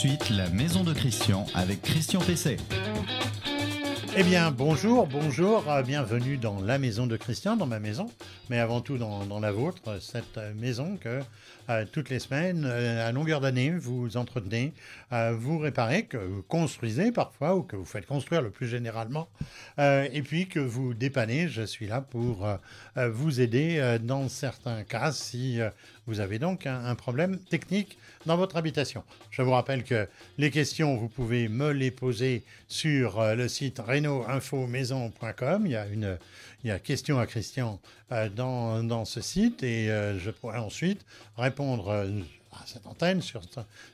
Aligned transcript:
suite 0.00 0.30
la 0.30 0.48
maison 0.48 0.82
de 0.82 0.94
Christian 0.94 1.44
avec 1.54 1.82
Christian 1.82 2.20
Pesset. 2.20 2.56
Eh 4.16 4.22
bien, 4.22 4.50
bonjour, 4.50 5.06
bonjour, 5.06 5.70
euh, 5.70 5.82
bienvenue 5.82 6.38
dans 6.38 6.60
la 6.62 6.78
maison 6.78 7.06
de 7.06 7.16
Christian, 7.16 7.56
dans 7.56 7.66
ma 7.66 7.80
maison, 7.80 8.10
mais 8.48 8.58
avant 8.58 8.80
tout 8.80 8.96
dans, 8.96 9.40
la 9.40 9.52
vôtre, 9.52 10.00
cette 10.00 10.38
maison 10.56 10.96
que 10.96 11.20
euh, 11.68 11.84
toutes 11.92 12.08
les 12.08 12.18
semaines, 12.18 12.64
euh, 12.64 13.06
à 13.06 13.12
longueur 13.12 13.40
d'année, 13.40 13.70
vous 13.70 14.16
entretenez, 14.16 14.72
vous 15.32 15.58
réparez, 15.58 16.04
que 16.06 16.16
vous 16.16 16.42
construisez 16.42 17.12
parfois, 17.12 17.54
ou 17.54 17.62
que 17.62 17.76
vous 17.76 17.84
faites 17.84 18.06
construire 18.06 18.40
le 18.40 18.50
plus 18.50 18.68
généralement, 18.68 19.28
et 19.78 20.22
puis 20.22 20.46
que 20.46 20.60
vous 20.60 20.94
dépannez. 20.94 21.48
Je 21.48 21.62
suis 21.62 21.86
là 21.88 22.00
pour 22.00 22.48
vous 22.96 23.40
aider 23.40 23.98
dans 24.00 24.28
certains 24.28 24.84
cas 24.84 25.10
si 25.10 25.58
vous 26.06 26.20
avez 26.20 26.38
donc 26.38 26.66
un, 26.66 26.94
problème 26.94 27.38
technique 27.38 27.98
dans 28.26 28.36
votre 28.36 28.56
habitation. 28.56 29.04
Je 29.30 29.42
vous 29.42 29.52
rappelle 29.52 29.84
que 29.84 30.08
les 30.38 30.50
questions, 30.50 30.96
vous 30.96 31.08
pouvez 31.08 31.48
me 31.48 31.70
les 31.70 31.90
poser 31.90 32.42
sur 32.68 33.22
le 33.34 33.48
site 33.48 33.78
reno-info-maison.com. 33.78 35.66
Il 35.66 35.72
y 35.72 35.76
a 35.76 35.86
une 35.86 36.18
il 36.64 36.68
y 36.68 36.70
a 36.70 36.78
question 36.78 37.18
à 37.18 37.26
Christian 37.26 37.80
euh, 38.12 38.28
dans, 38.28 38.84
dans, 38.84 39.06
ce 39.06 39.20
site 39.20 39.62
et 39.62 39.90
euh, 39.90 40.18
je 40.18 40.30
pourrai 40.30 40.58
ensuite 40.58 41.04
répondre 41.36 41.88
euh, 41.88 42.08
à 42.52 42.62
cette 42.66 42.86
antenne 42.86 43.20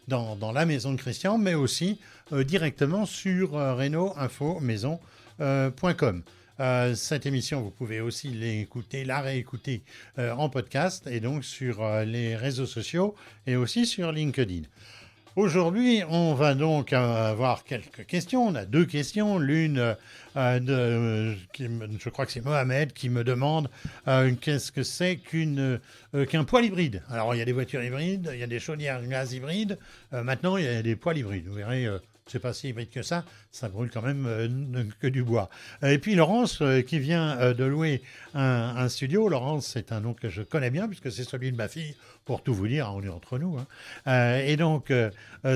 dans, 0.09 0.37
dans, 0.37 0.53
la 0.53 0.67
maison 0.67 0.93
de 0.93 0.97
Christian, 0.97 1.39
mais 1.39 1.55
aussi 1.55 2.01
directement 2.33 3.07
sur 3.07 3.53
reno-info-maison.com. 3.53 6.23
cette 6.59 7.27
émission, 7.27 7.61
vous 7.61 7.71
pouvez 7.71 8.01
aussi 8.01 8.29
l'écouter, 8.29 9.05
la 9.05 9.21
réécouter 9.21 9.83
en 10.19 10.49
podcast 10.49 11.07
et 11.07 11.21
donc 11.21 11.45
sur 11.45 11.87
les 12.05 12.37
réseaux 12.37 12.67
sociaux 12.67 13.15
et 13.47 13.57
aussi 13.57 13.87
sur 13.87 14.13
LinkedIn. 14.13 14.63
Aujourd'hui, 15.37 16.03
on 16.09 16.33
va 16.33 16.55
donc 16.55 16.95
avoir 16.95 17.63
quelques 17.65 18.07
questions. 18.07 18.47
On 18.47 18.55
a 18.55 18.65
deux 18.65 18.87
questions. 18.87 19.39
L'une, 19.39 19.95
euh, 20.35 21.35
je 21.59 22.09
crois 22.09 22.25
que 22.25 22.33
c'est 22.33 22.41
Mohamed 22.41 22.95
qui 22.95 23.11
me 23.11 23.23
demande 23.23 23.69
euh, 24.09 24.33
qu'est-ce 24.41 24.73
que 24.73 24.83
c'est 24.83 25.21
euh, 25.35 25.79
qu'un 26.25 26.45
poêle 26.45 26.65
hybride? 26.65 27.03
Alors, 27.11 27.35
il 27.35 27.39
y 27.39 27.43
a 27.43 27.45
des 27.45 27.53
voitures 27.53 27.85
hybrides, 27.85 28.31
il 28.33 28.39
y 28.39 28.43
a 28.43 28.47
des 28.47 28.59
chaudières 28.59 29.07
gaz 29.07 29.35
hybrides. 29.35 29.79
maintenant, 30.11 30.57
il 30.57 30.65
y 30.65 30.69
a 30.69 30.81
des 30.81 30.97
poêles 30.97 31.19
hybrides. 31.19 31.49
Vous 31.49 31.57
verrez 31.57 31.87
c'est 32.27 32.41
pas 32.41 32.53
si 32.53 32.69
hybride 32.69 32.91
que 32.91 33.03
ça, 33.03 33.25
ça 33.53 33.69
brûle 33.69 33.89
quand 33.89 34.03
même 34.03 34.27
euh, 34.27 34.85
que 35.01 35.07
du 35.07 35.23
bois. 35.23 35.49
Et 35.83 35.99
puis 35.99 36.17
Laurence, 36.17 36.61
euh, 36.61 36.83
qui 36.83 36.99
vient 36.99 37.39
euh, 37.39 37.55
de 37.55 37.65
louer 37.65 38.03
un, 38.35 38.89
studio, 38.89 39.29
Laurence, 39.29 39.67
c'est 39.67 39.93
un 39.93 40.01
nom 40.01 40.13
que 40.13 40.29
je 40.29 40.43
connais 40.43 40.71
bien, 40.71 40.89
puisque 40.89 41.13
c'est 41.13 41.23
celui 41.23 41.53
de 41.53 41.57
ma 41.57 41.69
fille, 41.69 41.95
pour 42.25 42.43
tout 42.43 42.53
vous 42.53 42.67
dire, 42.67 42.93
on 42.93 43.03
est 43.03 43.09
entre 43.09 43.39
nous. 43.39 43.57
Hein. 43.57 44.39
et 44.45 44.57
donc, 44.57 44.93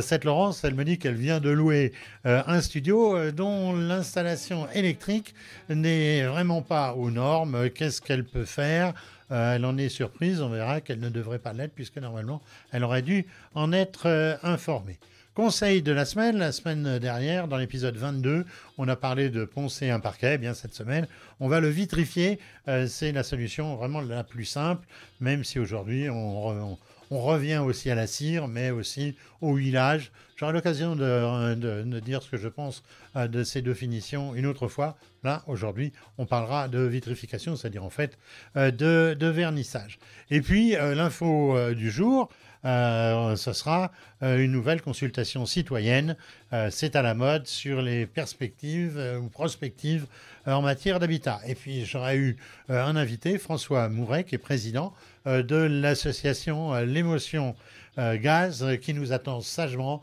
cette 0.01 0.25
Laurence, 0.25 0.63
elle 0.63 0.75
me 0.75 0.85
dit 0.85 0.99
qu'elle 0.99 1.17
vient 1.17 1.41
de 1.41 1.51
louer 1.51 1.93
un 2.25 2.61
studio 2.61 3.33
dont 3.33 3.75
l'installation 3.75 4.71
électrique 4.71 5.35
n'est 5.69 6.23
vraiment 6.23 6.63
pas 6.63 6.95
aux 6.95 7.11
normes. 7.11 7.71
Qu'est-ce 7.71 8.01
qu'elle 8.01 8.25
peut 8.25 8.45
faire? 8.45 8.95
Elle 9.31 9.65
en 9.65 9.77
est 9.79 9.89
surprise, 9.89 10.41
on 10.41 10.49
verra 10.49 10.81
qu'elle 10.81 11.01
ne 11.01 11.11
devrait 11.11 11.41
pas 11.41 11.53
l'être 11.53 11.75
puisque 11.75 11.99
normalement 11.99 12.41
elle 12.71 12.85
aurait 12.85 13.03
dû 13.03 13.27
en 13.55 13.73
être 13.73 14.39
informée. 14.45 14.99
Conseil 15.41 15.81
de 15.81 15.91
la 15.91 16.05
semaine, 16.05 16.37
la 16.37 16.53
semaine 16.53 16.99
dernière, 16.99 17.49
dans 17.49 17.57
l'épisode 17.57 17.97
22, 17.97 18.45
on 18.77 18.87
a 18.89 18.95
parlé 18.95 19.31
de 19.31 19.47
poncer 19.47 19.89
un 19.89 19.99
parquet. 19.99 20.35
Eh 20.35 20.39
bien, 20.39 20.53
cette 20.53 20.75
semaine, 20.75 21.07
on 21.41 21.49
va 21.49 21.61
le 21.61 21.69
vitrifier. 21.69 22.39
Euh, 22.69 22.87
c'est 22.87 23.11
la 23.11 23.23
solution 23.23 23.75
vraiment 23.77 24.03
la 24.03 24.23
plus 24.23 24.45
simple, 24.45 24.87
même 25.19 25.43
si 25.43 25.59
aujourd'hui, 25.59 26.11
on, 26.11 26.77
revient 27.11 27.57
aussi 27.57 27.91
à 27.91 27.95
la 27.95 28.07
cire, 28.07 28.49
mais 28.49 28.71
aussi 28.71 29.17
au 29.41 29.57
huilage. 29.57 30.13
J'aurai 30.37 30.53
l'occasion 30.53 30.95
de, 30.95 32.01
dire 32.01 32.23
ce 32.23 32.29
que 32.29 32.37
je 32.37 32.49
pense 32.49 32.83
euh, 33.17 33.27
de 33.27 33.43
ces 33.43 33.63
deux 33.63 33.73
finitions 33.73 34.35
une 34.35 34.45
autre 34.45 34.69
fois. 34.69 34.99
Là, 35.25 35.43
aujourd'hui, 35.47 35.95
on 36.19 36.27
parlera 36.27 36.69
de 36.69 36.81
vitrification, 36.81 37.57
c'est-à-dire 37.57 37.83
en 37.83 37.91
fait 37.91 38.19
euh, 38.57 38.71
de, 38.71 39.27
vernissage. 39.27 39.99
Et 40.31 40.43
puis, 40.43 40.73
l'info 40.73 41.57
du 41.73 41.91
jour, 41.91 42.29
euh, 42.65 43.37
ce 43.37 43.53
sera 43.53 43.91
euh, 44.23 44.39
une 44.39 44.53
nouvelle 44.53 44.83
consultation 44.83 45.47
citoyenne. 45.47 46.17
Euh, 46.53 46.69
c'est 46.71 46.95
à 46.95 47.03
la 47.03 47.15
mode 47.15 47.47
sur 47.47 47.81
les 47.81 48.07
perspectives 48.07 49.01
ou 49.23 49.29
prospectives 49.29 50.07
en 50.47 50.63
matière 50.63 50.99
d'habitat. 50.99 51.41
Et 51.47 51.55
puis 51.55 51.85
j'aurais 51.85 52.17
eu 52.17 52.37
un 52.69 52.97
invité, 52.97 53.39
François 53.39 53.89
Mouret, 53.89 54.25
qui 54.25 54.35
est 54.35 54.39
président 54.39 54.95
de 55.27 55.57
l'association 55.57 56.75
L'émotion 56.81 57.55
Gaz, 57.99 58.67
qui 58.81 58.95
nous 58.95 59.13
attend 59.13 59.43
sagement, 59.43 60.01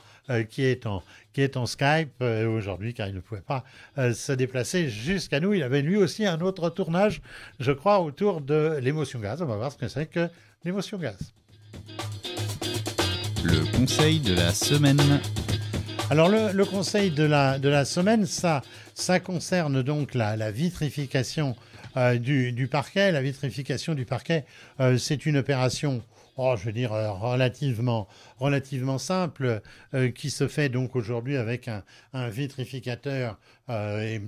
qui 0.50 0.64
est 0.64 0.86
en 0.86 1.02
qui 1.34 1.42
est 1.42 1.58
en 1.58 1.66
Skype 1.66 2.22
aujourd'hui 2.22 2.94
car 2.94 3.08
il 3.08 3.16
ne 3.16 3.20
pouvait 3.20 3.42
pas 3.42 3.64
se 3.98 4.32
déplacer 4.32 4.90
jusqu'à 4.90 5.40
nous. 5.40 5.54
Il 5.54 5.64
avait 5.64 5.82
lui 5.82 5.98
aussi 5.98 6.26
un 6.26 6.40
autre 6.42 6.70
tournage, 6.70 7.22
je 7.60 7.72
crois, 7.72 8.00
autour 8.00 8.40
de 8.42 8.78
l'émotion 8.80 9.20
gaz. 9.20 9.42
On 9.42 9.46
va 9.46 9.56
voir 9.56 9.72
ce 9.72 9.78
que 9.78 9.88
c'est 9.88 10.06
que 10.06 10.30
l'émotion 10.64 11.00
gaz. 11.00 11.34
Le 13.48 13.78
conseil 13.78 14.20
de 14.20 14.34
la 14.34 14.54
semaine. 14.54 15.22
Alors 16.10 16.28
le, 16.28 16.66
conseil 16.66 17.12
de 17.12 17.24
la, 17.24 17.86
semaine, 17.86 18.26
ça, 18.26 18.62
ça 18.94 19.22
concerne 19.22 19.82
donc 19.82 20.16
la, 20.16 20.52
vitrification 20.52 21.56
euh, 21.96 22.18
du, 22.18 22.68
parquet. 22.70 23.14
La 23.14 23.22
vitrification 23.22 23.94
du 23.94 24.04
parquet, 24.04 24.44
euh, 24.82 24.98
c'est 24.98 25.26
une 25.26 25.38
opération 25.38 26.04
oh, 26.38 26.56
je 26.58 26.66
veux 26.66 26.72
dire, 26.72 26.94
euh, 26.94 27.12
relativement, 27.12 28.08
relativement 28.38 28.98
simple, 28.98 29.62
qui 30.16 30.30
se 30.30 30.48
fait 30.48 30.70
donc 30.70 30.96
aujourd'hui 30.96 31.38
avec 31.38 31.68
un, 32.14 32.30
vitrificateur 32.30 33.38
euh, 33.70 34.20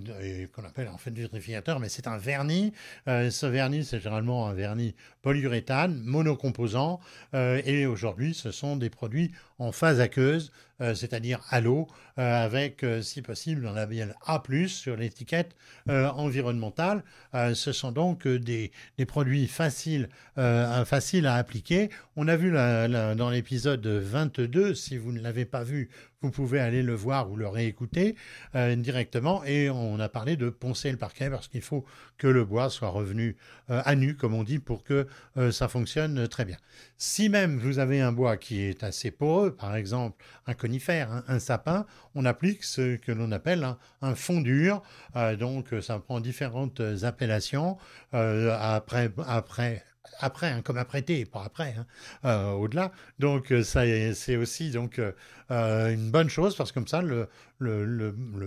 qu'on 0.51 0.65
appelle 0.65 0.89
en 0.89 0.97
fait 0.97 1.11
vitrificateur, 1.11 1.79
mais 1.79 1.87
c'est 1.87 2.07
un 2.07 2.17
vernis. 2.17 2.73
Euh, 3.07 3.29
ce 3.29 3.45
vernis, 3.45 3.85
c'est 3.85 3.99
généralement 3.99 4.47
un 4.47 4.53
vernis 4.53 4.95
polyuréthane, 5.21 6.01
monocomposant, 6.03 6.99
euh, 7.33 7.61
et 7.63 7.85
aujourd'hui, 7.85 8.33
ce 8.33 8.51
sont 8.51 8.75
des 8.75 8.89
produits 8.89 9.31
en 9.57 9.71
phase 9.71 9.99
aqueuse, 10.01 10.51
c'est-à-dire 10.79 11.41
à 11.49 11.59
l'eau, 11.59 11.89
avec, 12.15 12.85
si 13.01 13.21
possible, 13.21 13.67
un 13.67 13.73
label 13.73 14.15
A+, 14.25 14.41
sur 14.67 14.95
l'étiquette 14.95 15.53
environnementale. 15.89 17.03
ce 17.33 17.73
sont 17.73 17.91
donc 17.91 18.25
des, 18.25 18.71
des 18.97 19.05
produits 19.05 19.47
faciles, 19.47 20.07
faciles 20.37 21.27
à 21.27 21.35
appliquer. 21.35 21.89
On 22.15 22.29
a 22.29 22.37
vu 22.37 22.53
dans 22.53 23.29
l'épisode 23.29 23.98
22, 23.99 24.73
si 24.73 24.97
vous 24.97 25.11
ne 25.11 25.19
l'avez 25.19 25.45
pas 25.45 25.63
vu, 25.63 25.89
vous 26.21 26.31
pouvez 26.31 26.59
aller 26.59 26.83
le 26.83 26.93
voir 26.93 27.31
ou 27.31 27.35
le 27.35 27.47
réécouter 27.47 28.15
euh, 28.55 28.75
directement. 28.75 29.43
Et 29.45 29.69
on 29.69 29.99
a 29.99 30.09
parlé 30.09 30.35
de 30.35 30.49
poncer 30.49 30.91
le 30.91 30.97
parquet 30.97 31.29
parce 31.29 31.47
qu'il 31.47 31.61
faut 31.61 31.85
que 32.17 32.27
le 32.27 32.43
bois 32.43 32.69
soit 32.69 32.89
revenu 32.89 33.37
euh, 33.69 33.81
à 33.85 33.95
nu, 33.95 34.15
comme 34.15 34.33
on 34.33 34.43
dit, 34.43 34.59
pour 34.59 34.83
que 34.83 35.07
euh, 35.37 35.51
ça 35.51 35.67
fonctionne 35.67 36.27
très 36.27 36.45
bien. 36.45 36.57
Si 36.97 37.29
même 37.29 37.57
vous 37.57 37.79
avez 37.79 38.01
un 38.01 38.11
bois 38.11 38.37
qui 38.37 38.61
est 38.61 38.83
assez 38.83 39.11
poreux, 39.11 39.55
par 39.55 39.75
exemple 39.75 40.23
un 40.47 40.53
conifère, 40.53 41.11
hein, 41.11 41.23
un 41.27 41.39
sapin, 41.39 41.85
on 42.15 42.25
applique 42.25 42.63
ce 42.63 42.97
que 42.97 43.11
l'on 43.11 43.31
appelle 43.31 43.63
un, 43.63 43.77
un 44.01 44.15
fondure. 44.15 44.81
donc 45.39 45.73
ça 45.81 45.99
prend 45.99 46.19
différentes 46.19 46.81
appellations. 47.03 47.77
après, 48.11 49.11
après 49.25 49.83
après, 50.19 50.47
hein, 50.47 50.61
comme 50.61 50.77
apprêté, 50.77 51.25
pas 51.25 51.43
après, 51.43 51.75
hein, 51.77 51.85
euh, 52.25 52.51
au-delà. 52.51 52.91
Donc 53.19 53.51
euh, 53.51 53.63
ça, 53.63 53.83
c'est 54.13 54.35
aussi 54.35 54.71
donc 54.71 54.99
euh, 54.99 55.93
une 55.93 56.11
bonne 56.11 56.29
chose 56.29 56.55
parce 56.55 56.71
que 56.71 56.75
comme 56.75 56.87
ça, 56.87 57.01
le, 57.01 57.29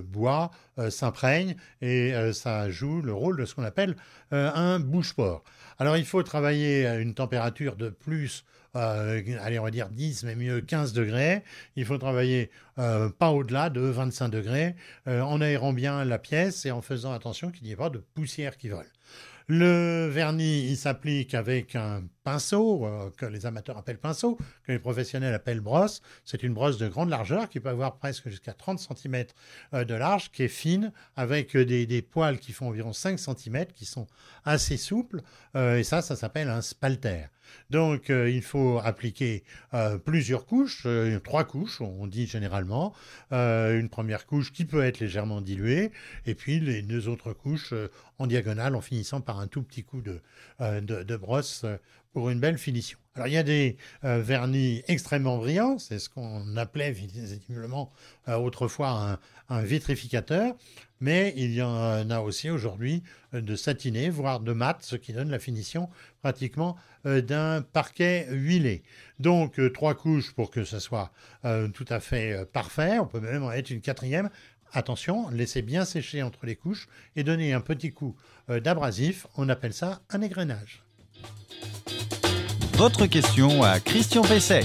bois 0.03 0.51
s'imprègne 0.89 1.57
et 1.81 2.15
ça 2.33 2.71
joue 2.71 3.03
le 3.03 3.13
rôle 3.13 3.37
de 3.37 3.45
ce 3.45 3.55
qu'on 3.55 3.65
appelle 3.65 3.97
un 4.31 4.79
bouche-port. 4.79 5.45
Alors 5.79 5.97
il 5.97 6.05
faut 6.05 6.23
travailler 6.23 6.87
à 6.87 6.97
une 6.97 7.15
température 7.15 7.77
de 7.77 7.91
plus 7.91 8.45
allez, 8.75 9.59
on 9.59 9.65
va 9.65 9.71
dire 9.71 9.91
10, 9.91 10.25
mais 10.25 10.35
mieux 10.35 10.63
15 10.63 10.93
degrés. 10.95 11.43
Il 11.77 11.85
faut 11.85 11.99
travailler 11.99 12.51
pas 12.77 13.31
au-delà 13.31 13.69
de 13.69 13.81
25 13.81 14.29
degrés, 14.29 14.77
en 15.07 15.41
aérant 15.41 15.73
bien 15.73 16.05
la 16.05 16.19
pièce 16.19 16.65
et 16.65 16.71
en 16.71 16.81
faisant 16.81 17.13
attention 17.13 17.51
qu'il 17.51 17.65
n'y 17.65 17.73
ait 17.73 17.77
pas 17.77 17.91
de 17.91 17.99
poussière 17.99 18.57
qui 18.57 18.69
vole. 18.69 18.89
Le 19.55 20.09
vernis, 20.09 20.67
il 20.71 20.79
s'applique 20.79 21.35
avec 21.35 21.77
un 21.77 22.05
pinceau, 22.25 22.87
euh, 22.87 23.11
que 23.19 23.27
les 23.27 23.45
amateurs 23.45 23.77
appellent 23.77 23.99
pinceau, 23.99 24.39
que 24.65 24.73
les 24.73 24.79
professionnels 24.79 25.35
appellent 25.35 25.61
brosse. 25.61 26.01
C'est 26.25 26.43
une 26.43 26.55
brosse 26.55 26.79
de 26.79 26.89
grande 26.89 27.11
largeur 27.11 27.51
qui 27.51 27.61
peut 27.61 27.69
avoir 27.69 27.97
presque 27.99 28.31
jusqu'à 28.31 28.55
30 28.55 28.79
cm 28.79 29.27
euh, 29.75 29.85
de 29.85 29.93
large, 29.93 30.31
qui 30.31 30.45
est 30.45 30.49
fine, 30.49 30.91
avec 31.17 31.55
des, 31.55 32.01
poils 32.01 32.39
qui 32.39 32.53
font 32.53 32.69
environ 32.69 32.95
5 32.95 33.19
cm, 33.19 33.67
qui 33.75 33.85
sont 33.85 34.07
assez 34.47 34.79
souples. 34.79 35.21
Euh, 35.55 35.77
et 35.77 35.85
ça, 35.85 36.01
ça 36.01 36.17
s'appelle 36.17 36.49
un 36.49 36.63
spalter. 36.63 37.27
Donc, 37.71 38.09
il 38.09 38.43
faut 38.43 38.81
appliquer 38.83 39.45
plusieurs 40.05 40.47
couches, 40.47 40.87
trois 41.25 41.45
couches, 41.45 41.81
on 41.81 42.07
dit 42.07 42.27
généralement. 42.27 42.95
une 43.31 43.89
première 43.89 44.27
couche 44.27 44.53
qui 44.53 44.65
peut 44.65 44.83
être 44.83 45.01
légèrement 45.01 45.41
diluée, 45.41 45.93
et 46.27 46.35
puis 46.35 46.61
les 46.61 46.83
deux 46.83 47.09
autres 47.09 47.33
couches 47.33 47.75
en 48.19 48.27
diagonale, 48.27 48.75
en 48.75 48.81
finissant 48.81 49.21
par 49.21 49.41
un 49.41 49.47
tout 49.47 49.63
petit 49.63 49.85
coup 49.85 50.03
de 50.03 51.17
brosse 51.17 51.65
pour 52.13 52.31
une 52.31 52.41
belle 52.41 52.59
finition. 52.59 52.99
Alors 53.15 53.29
il 53.29 53.35
y 53.35 53.39
a 53.39 53.43
des 53.43 53.77
euh, 54.05 54.23
vernis 54.23 54.83
extrêmement 54.89 55.37
brillants, 55.37 55.79
c'est 55.79 55.99
ce 55.99 56.09
qu'on 56.09 56.57
appelait 56.57 56.93
visiblement 56.93 57.93
euh, 58.29 58.37
autrefois 58.37 59.19
un, 59.51 59.63
vitrificateur, 59.63 60.55
mais 61.01 61.35
il 61.37 61.53
y 61.53 61.61
en 61.61 62.09
a 62.09 62.21
aussi 62.21 62.49
aujourd'hui 62.49 63.03
euh, 63.35 63.43
de 63.43 63.55
satiné, 63.55 64.09
voire 64.09 64.41
de 64.41 64.55
mat, 64.55 64.79
ce 64.81 64.97
qui 64.97 65.13
donne 65.13 65.29
la 65.29 65.39
finition 65.39 65.91
pratiquement 66.23 66.77
d'un 67.05 67.63
parquet 67.63 68.29
huilé. 68.31 68.83
Donc 69.19 69.61
trois 69.75 69.95
couches 69.95 70.33
pour 70.33 70.51
que 70.51 70.65
ce 70.65 70.79
soit 70.79 71.11
tout 71.75 71.85
à 71.89 71.99
fait 71.99 72.47
parfait, 72.53 73.01
on 73.01 73.07
peut 73.07 73.19
même 73.19 73.43
en 73.43 73.49
mettre 73.49 73.73
une 73.73 73.81
quatrième. 73.81 74.31
Attention, 74.73 75.29
laissez 75.31 75.63
bien 75.63 75.85
sécher 75.85 76.23
entre 76.23 76.47
les 76.47 76.55
couches 76.55 76.89
et 77.17 77.25
donner 77.25 77.53
un 77.53 77.61
petit 77.61 77.93
coup 77.93 78.15
d'abrasif, 78.49 79.27
on 79.37 79.49
appelle 79.49 79.75
ça 79.75 80.01
un 80.11 80.23
égrenage 80.23 80.85
votre 82.83 83.07
question 83.07 83.63
à 83.63 83.79
Christian 83.79 84.23
Pesset. 84.23 84.65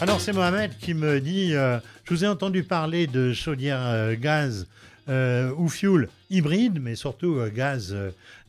Alors 0.00 0.20
c'est 0.20 0.32
Mohamed 0.32 0.76
qui 0.78 0.94
me 0.94 1.20
dit, 1.20 1.54
euh, 1.54 1.78
je 2.02 2.12
vous 2.12 2.24
ai 2.24 2.26
entendu 2.26 2.64
parler 2.64 3.06
de 3.06 3.32
chaudière 3.32 3.78
euh, 3.82 4.16
gaz 4.18 4.66
euh, 5.08 5.52
ou 5.58 5.68
fuel 5.68 6.08
hybride, 6.28 6.80
mais 6.82 6.96
surtout 6.96 7.38
gaz, 7.54 7.94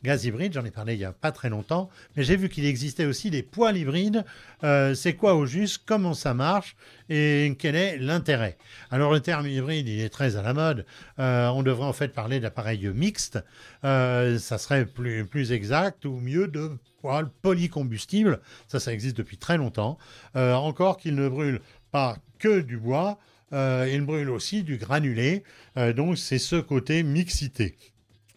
gaz 0.02 0.24
hybride, 0.24 0.52
j'en 0.52 0.64
ai 0.64 0.72
parlé 0.72 0.94
il 0.94 0.98
n'y 0.98 1.04
a 1.04 1.12
pas 1.12 1.30
très 1.30 1.48
longtemps, 1.48 1.90
mais 2.16 2.24
j'ai 2.24 2.34
vu 2.34 2.48
qu'il 2.48 2.64
existait 2.64 3.06
aussi 3.06 3.30
des 3.30 3.44
poêles 3.44 3.76
hybrides. 3.76 4.24
c'est 4.62 5.14
quoi 5.16 5.36
au 5.36 5.46
juste? 5.46 5.82
Comment 5.86 6.12
ça 6.12 6.34
marche? 6.34 6.74
Et 7.08 7.54
quel 7.56 7.76
est 7.76 7.98
l'intérêt? 7.98 8.56
Alors 8.90 9.12
le 9.12 9.20
terme 9.20 9.46
hybride, 9.46 9.86
il 9.86 10.00
est 10.00 10.08
très 10.08 10.34
à 10.34 10.42
la 10.42 10.54
mode. 10.54 10.84
on 11.18 11.62
devrait 11.62 11.86
en 11.86 11.92
fait 11.92 12.08
parler 12.08 12.40
d'appareils 12.40 12.88
mixtes. 12.88 13.38
ça 13.84 14.58
serait 14.58 14.86
plus, 14.86 15.24
plus 15.24 15.52
exact 15.52 16.04
ou 16.04 16.16
mieux 16.16 16.48
de 16.48 16.72
poêle 17.00 17.28
polycombustible. 17.42 18.40
Ça, 18.66 18.80
ça 18.80 18.92
existe 18.92 19.16
depuis 19.16 19.38
très 19.38 19.56
longtemps. 19.56 19.98
Euh, 20.36 20.54
encore 20.54 20.96
qu'il 20.96 21.14
ne 21.14 21.28
brûle 21.28 21.60
pas 21.90 22.16
que 22.38 22.60
du 22.60 22.76
bois, 22.76 23.18
euh, 23.52 23.88
il 23.92 24.02
brûle 24.02 24.30
aussi 24.30 24.62
du 24.62 24.76
granulé. 24.76 25.42
Euh, 25.76 25.92
donc, 25.92 26.18
c'est 26.18 26.38
ce 26.38 26.56
côté 26.56 27.02
mixité. 27.02 27.76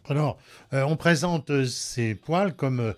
Alors, 0.10 0.40
on 0.72 0.98
présente 0.98 1.66
ces 1.66 2.16
poêles 2.16 2.54
comme 2.54 2.96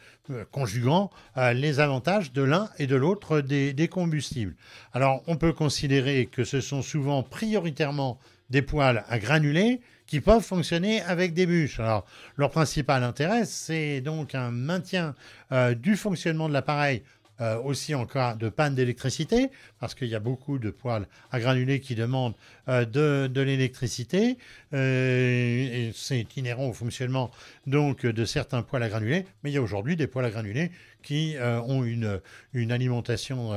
conjuguant 0.51 1.11
les 1.35 1.81
avantages 1.81 2.31
de 2.31 2.41
l'un 2.41 2.69
et 2.79 2.87
de 2.87 2.95
l'autre 2.95 3.41
des, 3.41 3.87
combustibles. 3.89 4.55
Alors, 4.93 5.21
on 5.27 5.35
peut 5.35 5.51
considérer 5.51 6.27
que 6.27 6.45
ce 6.45 6.61
sont 6.61 6.81
souvent 6.81 7.21
prioritairement 7.21 8.19
des 8.49 8.61
poêles 8.61 9.03
à 9.09 9.19
granulés 9.19 9.81
qui 10.07 10.21
peuvent 10.21 10.43
fonctionner 10.43 11.01
avec 11.01 11.33
des 11.33 11.45
bûches. 11.45 11.79
Alors, 11.79 12.05
leur 12.37 12.51
principal 12.51 13.03
intérêt, 13.03 13.45
c'est 13.45 14.01
donc 14.01 14.35
un 14.35 14.51
maintien 14.51 15.15
euh, 15.51 15.73
du 15.75 15.95
fonctionnement 15.95 16.47
de 16.47 16.53
l'appareil 16.53 17.03
euh, 17.41 17.57
aussi 17.57 17.95
en 17.95 18.05
cas 18.05 18.35
de 18.35 18.47
panne 18.47 18.75
d'électricité, 18.75 19.49
parce 19.79 19.95
qu'il 19.95 20.07
y 20.07 20.13
a 20.13 20.19
beaucoup 20.19 20.59
de 20.59 20.69
poêles 20.69 21.07
à 21.31 21.39
granulés 21.39 21.79
qui 21.79 21.95
demandent 21.95 22.35
euh, 22.69 22.85
de, 22.85 23.41
l'électricité. 23.41 24.37
c'est 24.71 26.37
inhérent 26.37 26.67
au 26.67 26.73
fonctionnement 26.73 27.31
donc 27.65 28.05
de 28.05 28.25
certains 28.25 28.61
poêles 28.61 28.83
à 28.83 28.89
granulés, 28.89 29.25
mais 29.43 29.49
il 29.49 29.53
y 29.53 29.57
a 29.57 29.63
aujourd'hui 29.63 29.95
des 29.95 30.05
poêles 30.05 30.25
à 30.25 30.29
granulés 30.29 30.71
qui 31.01 31.35
ont 31.41 31.83
une 31.83 32.71
alimentation 32.71 33.51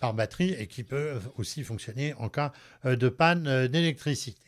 par 0.00 0.12
batterie 0.14 0.56
et 0.58 0.66
qui 0.66 0.82
peuvent 0.82 1.30
aussi 1.36 1.62
fonctionner 1.62 2.14
en 2.14 2.28
cas 2.28 2.52
de 2.84 3.08
panne 3.08 3.68
d'électricité. 3.68 4.43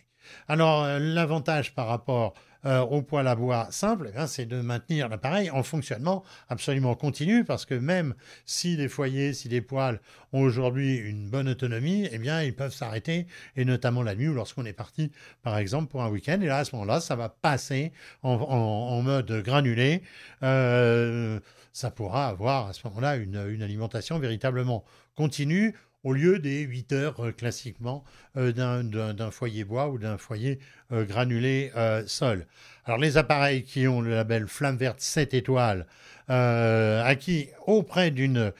Alors, 0.48 0.84
euh, 0.84 0.98
l'avantage 0.98 1.74
par 1.74 1.86
rapport 1.86 2.34
euh, 2.66 2.80
au 2.80 3.00
poêle 3.00 3.28
à 3.28 3.36
bois 3.36 3.68
simple, 3.70 4.10
eh 4.16 4.26
c'est 4.26 4.46
de 4.46 4.60
maintenir 4.60 5.08
l'appareil 5.08 5.50
en 5.50 5.62
fonctionnement 5.62 6.24
absolument 6.48 6.96
continu, 6.96 7.44
parce 7.44 7.64
que 7.64 7.74
même 7.74 8.14
si 8.44 8.76
les 8.76 8.88
foyers, 8.88 9.34
si 9.34 9.48
les 9.48 9.60
poêles 9.60 10.00
ont 10.32 10.40
aujourd'hui 10.40 10.96
une 10.96 11.30
bonne 11.30 11.48
autonomie, 11.48 12.08
eh 12.10 12.18
bien, 12.18 12.42
ils 12.42 12.54
peuvent 12.54 12.74
s'arrêter, 12.74 13.26
et 13.54 13.64
notamment 13.64 14.02
la 14.02 14.16
nuit 14.16 14.28
ou 14.28 14.34
lorsqu'on 14.34 14.64
est 14.64 14.72
parti, 14.72 15.12
par 15.42 15.58
exemple, 15.58 15.88
pour 15.88 16.02
un 16.02 16.08
week-end. 16.08 16.40
Et 16.40 16.46
là, 16.46 16.58
à 16.58 16.64
ce 16.64 16.74
moment-là, 16.74 17.00
ça 17.00 17.14
va 17.14 17.28
passer 17.28 17.92
en, 18.22 19.00
mode 19.02 19.30
granulé. 19.44 20.02
Euh, 20.42 21.38
ça 21.72 21.92
pourra 21.92 22.26
avoir 22.28 22.68
à 22.68 22.72
ce 22.72 22.80
moment-là 22.88 23.16
une 23.16 23.62
alimentation 23.62 24.18
véritablement 24.18 24.84
continue 25.14 25.74
au 26.06 26.12
lieu 26.12 26.38
des 26.38 26.60
8 26.60 26.92
heures 26.92 27.20
euh, 27.20 27.32
classiquement 27.32 28.04
euh, 28.36 28.52
d'un 28.52 29.30
foyer 29.32 29.64
bois 29.64 29.88
ou 29.88 29.98
d'un 29.98 30.16
foyer 30.16 30.60
euh, 30.92 31.04
granulé 31.04 31.72
sol. 32.06 32.46
Alors 32.84 32.98
les 32.98 33.16
appareils 33.16 33.64
qui 33.64 33.88
ont 33.88 34.00
le 34.00 34.10
label 34.10 34.46
Flamme 34.46 34.76
Verte 34.76 35.00
7 35.00 35.34
étoiles, 35.34 35.86
acquis 36.28 37.48
auprès 37.66 38.12
d'une 38.12 38.52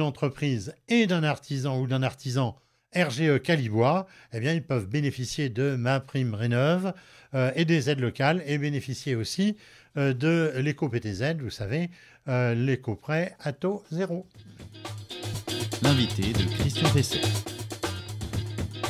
entreprise 0.00 0.74
et 0.88 1.06
d'un 1.08 1.24
artisan 1.24 1.80
ou 1.80 1.88
d'un 1.88 2.04
artisan 2.04 2.56
RGE 2.94 3.42
Calibois, 3.42 4.06
eh 4.32 4.38
bien, 4.38 4.52
ils 4.52 4.62
peuvent 4.62 4.88
bénéficier 4.88 5.48
de 5.48 5.74
ma 5.74 5.98
prime 5.98 6.34
Rénov 6.34 6.94
et 7.54 7.64
des 7.64 7.90
aides 7.90 8.00
locales 8.00 8.42
et 8.46 8.58
bénéficier 8.58 9.16
aussi 9.16 9.56
de 9.96 10.52
l'éco-PTZ, 10.56 11.36
vous 11.40 11.50
savez, 11.50 11.90
l'éco-prêt 12.26 13.34
à 13.40 13.52
taux 13.52 13.84
zéro 13.90 14.26
l'invité 15.82 16.32
de 16.32 16.44
Christian 16.54 16.88
Pesset. 16.90 17.20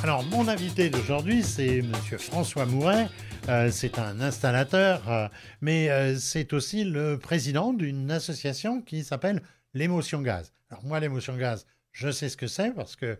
Alors, 0.03 0.23
mon 0.25 0.47
invité 0.49 0.89
d'aujourd'hui, 0.89 1.43
c'est 1.43 1.83
Monsieur 1.83 2.19
François 2.19 2.67
Mouret. 2.67 3.09
Euh, 3.49 3.71
c'est 3.71 3.99
un 3.99 4.21
installateur, 4.21 5.11
euh, 5.11 5.29
mais 5.61 5.91
euh, 5.91 6.17
c'est 6.17 6.53
aussi 6.53 6.85
le 6.85 7.19
président 7.19 7.73
d'une 7.73 8.11
association 8.11 8.81
qui 8.83 9.05
s'appelle 9.05 9.43
l'émotion 9.75 10.21
gaz. 10.21 10.53
Alors 10.71 10.85
moi, 10.85 11.01
l'émotion 11.01 11.37
gaz, 11.37 11.67
je 11.93 12.11
sais 12.11 12.29
ce 12.29 12.37
que 12.37 12.47
c'est 12.47 12.73
parce 12.73 12.97
que 12.97 13.19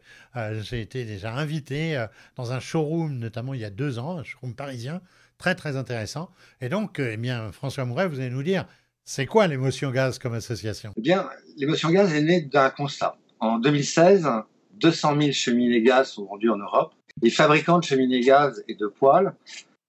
j'ai 0.61 0.81
été 0.81 1.05
déjà 1.05 1.33
invité 1.33 2.05
dans 2.35 2.53
un 2.53 2.61
showroom, 2.61 3.19
notamment 3.19 3.55
il 3.55 3.61
y 3.61 3.65
a 3.65 3.71
deux 3.71 3.99
ans, 3.99 4.19
un 4.19 4.25
showroom 4.25 4.55
parisien, 4.55 5.01
très 5.39 5.55
très 5.55 5.77
intéressant. 5.77 6.31
Et 6.61 6.69
donc, 6.69 6.99
eh 6.99 7.17
bien, 7.17 7.53
François 7.53 7.85
Mouret, 7.85 8.07
vous 8.07 8.21
allez 8.21 8.31
nous 8.31 8.43
dire, 8.43 8.67
c'est 9.05 9.25
quoi 9.25 9.47
l'émotion 9.47 9.91
gaz 9.93 10.19
comme 10.19 10.35
association? 10.35 10.93
Eh 10.97 11.01
bien, 11.01 11.27
l'émotion 11.57 11.89
gaz 11.91 12.13
est 12.13 12.21
née 12.21 12.43
d'un 12.43 12.69
constat. 12.71 13.17
En 13.41 13.59
2016, 13.59 14.29
200 14.75 15.21
000 15.21 15.33
cheminées 15.33 15.83
gaz 15.83 16.11
sont 16.11 16.27
vendues 16.27 16.51
en 16.51 16.57
Europe. 16.57 16.93
Les 17.23 17.31
fabricants 17.31 17.79
de 17.79 17.85
cheminées 17.85 18.21
gaz 18.21 18.63
et 18.69 18.75
de 18.75 18.87
poêles, 18.87 19.33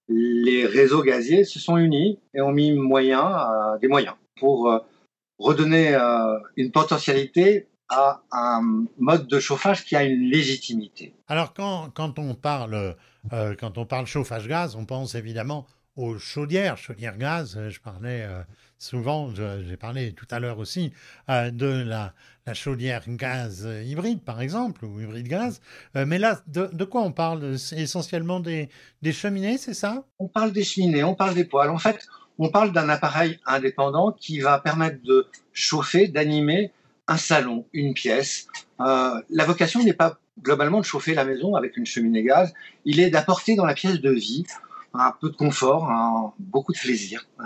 les 0.08 0.66
réseaux 0.66 1.02
gaziers 1.02 1.44
se 1.44 1.58
sont 1.58 1.76
unis 1.76 2.18
et 2.34 2.40
ont 2.40 2.52
mis 2.52 2.70
euh, 2.70 3.78
des 3.78 3.88
moyens 3.88 4.14
pour 4.40 4.70
euh, 4.70 4.78
redonner 5.38 5.94
euh, 5.94 6.38
une 6.56 6.70
potentialité 6.70 7.68
à 7.90 8.22
un 8.32 8.84
mode 8.98 9.26
de 9.26 9.38
chauffage 9.38 9.84
qui 9.84 9.96
a 9.96 10.04
une 10.04 10.30
légitimité. 10.30 11.14
Alors 11.26 11.54
quand 11.54 12.18
on 12.18 12.34
parle 12.34 12.96
chauffage 14.06 14.48
gaz, 14.48 14.76
on 14.76 14.84
pense 14.84 15.14
évidemment 15.14 15.66
aux 15.98 16.16
chaudières, 16.18 16.78
chaudières 16.78 17.18
gaz. 17.18 17.58
Je 17.68 17.80
parlais 17.80 18.26
souvent, 18.78 19.30
j'ai 19.34 19.76
parlé 19.76 20.12
tout 20.12 20.26
à 20.30 20.38
l'heure 20.38 20.58
aussi 20.58 20.92
de 21.28 21.84
la, 21.84 22.14
chaudière 22.54 23.02
gaz 23.06 23.68
hybride, 23.84 24.22
par 24.22 24.40
exemple, 24.40 24.84
ou 24.86 25.00
hybride 25.00 25.28
gaz. 25.28 25.60
Euh, 25.96 26.06
mais 26.06 26.18
là, 26.18 26.40
de, 26.46 26.84
quoi 26.84 27.02
on 27.02 27.12
parle? 27.12 27.56
Essentiellement 27.76 28.40
des, 28.40 28.70
cheminées, 29.12 29.58
c'est 29.58 29.74
ça? 29.74 30.04
On 30.18 30.28
parle 30.28 30.52
des 30.52 30.64
cheminées, 30.64 31.04
on 31.04 31.14
parle 31.14 31.34
des 31.34 31.44
poêles. 31.44 31.70
En 31.70 31.78
fait, 31.78 32.06
on 32.38 32.48
parle 32.48 32.72
d'un 32.72 32.88
appareil 32.88 33.38
indépendant 33.44 34.12
qui 34.12 34.40
va 34.40 34.58
permettre 34.60 35.02
de 35.02 35.26
chauffer, 35.52 36.08
d'animer 36.08 36.72
un 37.08 37.16
salon, 37.16 37.66
une 37.72 37.94
pièce. 37.94 38.46
Euh, 38.80 39.20
la 39.30 39.44
vocation 39.44 39.82
n'est 39.82 39.92
pas 39.92 40.18
globalement 40.42 40.78
de 40.78 40.84
chauffer 40.84 41.14
la 41.14 41.24
maison 41.24 41.56
avec 41.56 41.76
une 41.76 41.86
cheminée 41.86 42.22
gaz, 42.22 42.54
il 42.84 43.00
est 43.00 43.10
d'apporter 43.10 43.56
dans 43.56 43.66
la 43.66 43.74
pièce 43.74 44.00
de 44.00 44.10
vie 44.10 44.44
un 44.94 45.12
peu 45.20 45.30
de 45.30 45.36
confort, 45.36 46.34
beaucoup 46.38 46.72
de 46.72 46.78
plaisir 46.78 47.26
euh, 47.40 47.44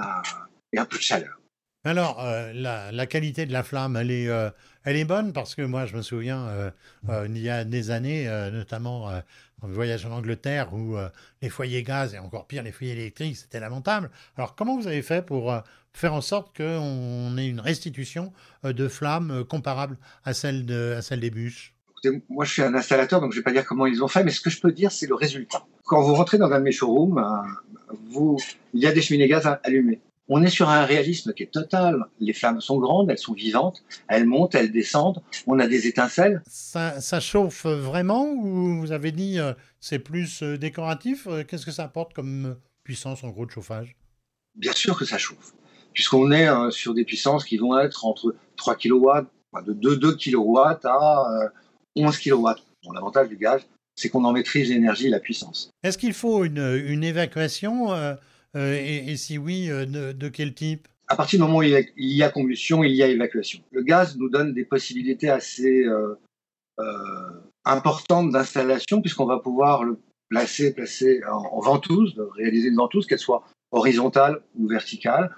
et 0.72 0.78
un 0.78 0.84
peu 0.84 0.96
de 0.96 1.02
chaleur. 1.02 1.38
Alors, 1.84 2.25
la, 2.54 3.06
qualité 3.06 3.44
de 3.44 3.52
la 3.52 3.64
flamme, 3.64 3.96
elle 3.96 4.12
est, 4.12 4.30
elle 4.84 4.96
est 4.96 5.04
bonne 5.04 5.32
parce 5.32 5.54
que 5.54 5.62
moi, 5.62 5.87
je 5.87 5.96
me 5.96 6.02
souviens, 6.02 6.46
euh, 6.49 6.70
euh, 7.08 7.26
il 7.28 7.38
y 7.38 7.49
a 7.49 7.64
des 7.64 7.90
années, 7.90 8.28
euh, 8.28 8.50
notamment 8.50 9.06
en 9.62 9.68
voyage 9.68 10.04
en 10.06 10.11
Angleterre, 10.11 10.75
où 10.75 10.96
les 11.40 11.49
foyers 11.49 11.82
gaz 11.82 12.14
et 12.14 12.18
encore 12.18 12.46
pire 12.46 12.62
les 12.62 12.72
foyers 12.72 12.92
électriques, 12.92 13.37
c'était 13.37 13.61
lamentable. 13.61 14.11
Alors, 14.37 14.56
comment 14.56 14.76
vous 14.76 14.88
avez 14.88 15.02
fait 15.02 15.25
pour 15.25 15.54
faire 15.92 16.14
en 16.14 16.20
sorte 16.20 16.56
qu'on 16.56 17.37
ait 17.38 17.46
une 17.46 17.61
restitution 17.61 18.32
de 18.64 18.88
flammes 18.88 19.44
comparable 19.44 19.99
à 20.25 20.34
celle, 20.34 20.66
de, 20.66 20.96
à 20.99 21.02
celle 21.02 21.20
des 21.20 21.30
bûches? 21.30 21.75
Moi, 22.28 22.44
je 22.44 22.52
suis 22.52 22.62
un 22.62 22.75
installateur, 22.75 23.21
donc 23.21 23.32
je 23.32 23.37
ne 23.37 23.40
vais 23.40 23.44
pas 23.44 23.52
dire 23.52 23.64
comment 23.64 23.87
ils 23.87 24.02
ont 24.02 24.09
fait, 24.09 24.25
mais 24.25 24.30
ce 24.30 24.40
que 24.40 24.50
je 24.50 24.61
peux 24.61 24.73
dire, 24.73 24.90
c'est 24.92 25.06
le 25.06 25.14
résultat. 25.14 25.64
Quand 25.85 26.02
vous 26.02 26.14
rentrez 26.14 26.38
dans 26.38 26.50
un 26.50 26.59
de 26.59 26.64
mes 26.64 26.73
showrooms, 26.73 27.23
vous, 28.11 28.37
il 28.75 28.80
y 28.80 28.87
a 28.87 28.92
des 28.92 29.00
cheminées 29.02 29.28
gaz 29.28 29.47
allumées. 29.62 30.00
On 30.28 30.42
est 30.42 30.50
sur 30.50 30.71
un 30.71 30.85
réalisme 30.85 31.35
qui 31.35 31.42
est 31.42 31.52
total. 31.52 32.06
Les 32.21 32.32
flammes 32.32 32.61
sont 32.61 32.78
grandes, 32.78 33.11
elles 33.11 33.18
sont 33.18 33.35
vivantes, 33.35 33.82
elles 34.09 34.25
montent, 34.25 34.54
elles 34.54 34.73
descendent, 34.73 35.23
on 35.47 35.59
a 35.59 35.66
des 35.66 35.87
étincelles. 35.87 36.42
Ça, 36.47 37.21
chauffe 37.21 37.66
vraiment 37.66 38.25
ou 38.30 38.80
vous 38.80 38.92
avez 38.92 39.12
dit 39.12 39.38
euh, 39.38 39.52
c'est 39.80 39.99
plus 39.99 40.42
euh, 40.42 40.56
décoratif? 40.56 41.26
Euh, 41.26 41.42
Qu'est-ce 41.44 41.66
que 41.66 41.73
ça 41.73 41.85
apporte 41.85 42.14
comme 42.14 42.56
puissance 42.85 43.25
en 43.25 43.28
gros 43.30 43.44
de 43.47 43.50
chauffage? 43.50 43.97
Bien 44.54 44.73
sûr 44.73 44.97
que 44.97 45.04
ça 45.04 45.18
chauffe. 45.18 45.52
puisqu'on 45.92 46.30
est 46.32 46.49
euh, 46.49 46.71
sur 46.71 46.94
des 46.94 47.04
puissances 47.04 47.44
qui 47.44 47.59
vont 47.59 47.78
être 47.78 48.06
entre 48.06 48.35
3 48.56 48.76
kW, 48.76 49.26
de 49.66 49.73
2, 49.73 49.97
2 49.97 50.16
kW 50.16 50.59
à 50.85 51.50
11 51.96 52.18
kW. 52.18 52.49
Bon, 52.84 52.92
L'avantage 52.92 53.28
du 53.28 53.37
gaz, 53.37 53.66
c'est 53.96 54.08
qu'on 54.08 54.25
en 54.25 54.32
maîtrise 54.32 54.70
l'énergie 54.70 55.06
et 55.06 55.11
la 55.11 55.20
puissance. 55.20 55.70
Est-ce 55.82 55.99
qu'il 55.99 56.14
faut 56.14 56.44
une, 56.44 56.82
une 56.87 57.04
évacuation 57.04 57.92
euh, 57.92 58.14
euh, 58.56 58.75
et, 58.75 59.11
et 59.11 59.16
si 59.16 59.38
oui, 59.38 59.70
euh, 59.70 59.87
de, 59.87 60.12
de 60.12 60.28
quel 60.28 60.54
type? 60.54 60.88
À 61.08 61.16
partir 61.16 61.38
du 61.38 61.44
moment 61.44 61.58
où 61.58 61.62
il 61.62 61.70
y, 61.70 61.76
a, 61.76 61.80
il 61.96 62.16
y 62.16 62.22
a 62.22 62.30
combustion, 62.30 62.82
il 62.84 62.92
y 62.92 63.02
a 63.02 63.08
évacuation. 63.08 63.61
Le 63.70 63.82
gaz 63.82 64.16
nous 64.16 64.30
donne 64.30 64.54
des 64.54 64.64
possibilités 64.64 65.28
assez 65.28 65.84
importantes 67.64 68.30
d'installation, 68.30 69.02
puisqu'on 69.02 69.26
va 69.26 69.38
pouvoir 69.38 69.84
le 69.84 69.99
placer, 70.30 70.72
placer 70.72 71.20
en, 71.30 71.37
en 71.37 71.61
ventouse, 71.61 72.14
réaliser 72.37 72.68
une 72.68 72.76
ventouse, 72.76 73.06
qu'elle 73.06 73.18
soit 73.18 73.44
horizontale 73.72 74.40
ou 74.58 74.68
verticale, 74.68 75.34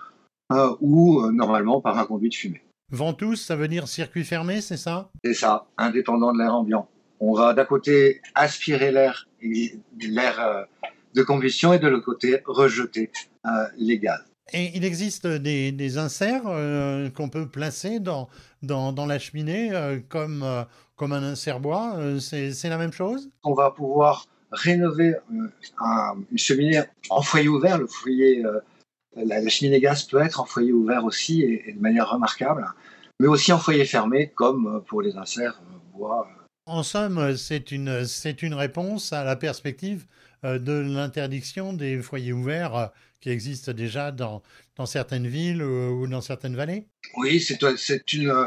ou 0.81 1.29
normalement 1.33 1.81
par 1.81 1.99
un 1.99 2.05
conduit 2.05 2.29
de 2.29 2.35
fumée. 2.35 2.63
Ventouse, 2.95 3.41
ça 3.41 3.57
veut 3.57 3.69
dire 3.69 3.89
circuit 3.89 4.25
fermé, 4.25 4.61
c'est 4.61 4.77
ça? 4.77 5.11
C'est 5.25 5.35
ça, 5.35 5.67
indépendant 5.77 6.33
de 6.33 6.39
l'air 6.39 6.55
ambiant. 6.55 6.89
On 7.21 7.35
va 7.35 7.53
d'un 7.55 7.65
côté 7.65 8.21
aspirer 8.35 8.93
l'air, 8.93 9.29
l'air 9.41 10.41
euh, 10.41 10.63
de 11.15 11.23
combustion 11.23 11.73
et 11.73 11.79
de 11.79 11.89
l'autre 11.89 12.05
côté 12.05 12.41
rejeter 12.47 13.11
euh, 13.47 13.51
les 13.77 13.99
gaz. 13.99 14.21
Et 14.53 14.77
il 14.77 14.85
existe 14.85 15.27
des, 15.27 15.73
des 15.73 15.97
inserts 15.99 16.43
euh, 16.47 17.09
qu'on 17.11 17.29
peut 17.31 17.49
placer 17.49 17.99
dans, 17.99 18.29
dans, 18.63 18.93
dans 18.93 19.07
la 19.07 19.19
cheminée 19.19 19.73
euh, 19.73 19.99
comme, 20.09 20.43
euh, 20.43 20.63
comme 20.97 21.13
un 21.13 21.23
insert 21.23 21.61
bois. 21.61 21.97
c'est 22.21 22.69
la 22.69 22.77
même 22.79 22.93
chose? 22.93 23.31
On 23.43 23.55
va 23.55 23.71
pouvoir 23.71 24.27
rénover 24.53 25.15
un- 25.79 26.17
une 26.31 26.39
cheminée 26.39 26.83
en 27.11 27.23
foyer 27.23 27.49
ouvert. 27.49 27.79
Le 27.79 27.87
foyer, 27.87 28.45
la, 29.17 29.41
la 29.41 29.49
cheminée 29.49 29.81
gaz 29.81 30.05
peut 30.05 30.21
être 30.21 30.41
en 30.41 30.45
foyer 30.45 30.73
ouvert 30.73 31.05
aussi 31.05 31.43
et, 31.43 31.71
et 31.71 31.73
de 31.73 31.81
manière 31.81 32.11
remarquable, 32.11 32.67
mais 33.21 33.29
aussi 33.29 33.53
en 33.53 33.59
foyer 33.59 33.85
fermé 33.85 34.31
comme 34.35 34.67
euh, 34.67 34.81
pour 34.81 35.03
les 35.03 35.17
inserts 35.17 35.61
euh, 35.63 35.79
bois. 35.97 36.29
En 36.67 36.83
somme, 36.83 37.37
c'est 37.37 37.73
une, 37.73 38.05
c'est 38.07 38.43
une 38.43 38.55
réponse 38.55 39.13
à 39.13 39.23
la 39.25 39.37
perspective 39.37 40.07
euh, 40.45 40.59
de 40.59 40.73
l'interdiction 40.73 41.73
des 41.73 42.01
foyers 42.01 42.33
ouverts 42.33 42.75
euh, 42.75 42.87
qui 43.21 43.31
existent 43.31 43.73
déjà 43.73 44.13
dans, 44.13 44.43
dans 44.77 44.87
certaines 44.87 45.27
villes 45.27 45.63
euh, 45.63 45.91
ou 45.91 46.07
dans 46.07 46.21
certaines 46.23 46.57
vallées. 46.57 46.87
Oui, 47.17 47.41
c'est 47.41 47.59
c'est 47.77 48.13
une. 48.13 48.31
euh, 48.31 48.47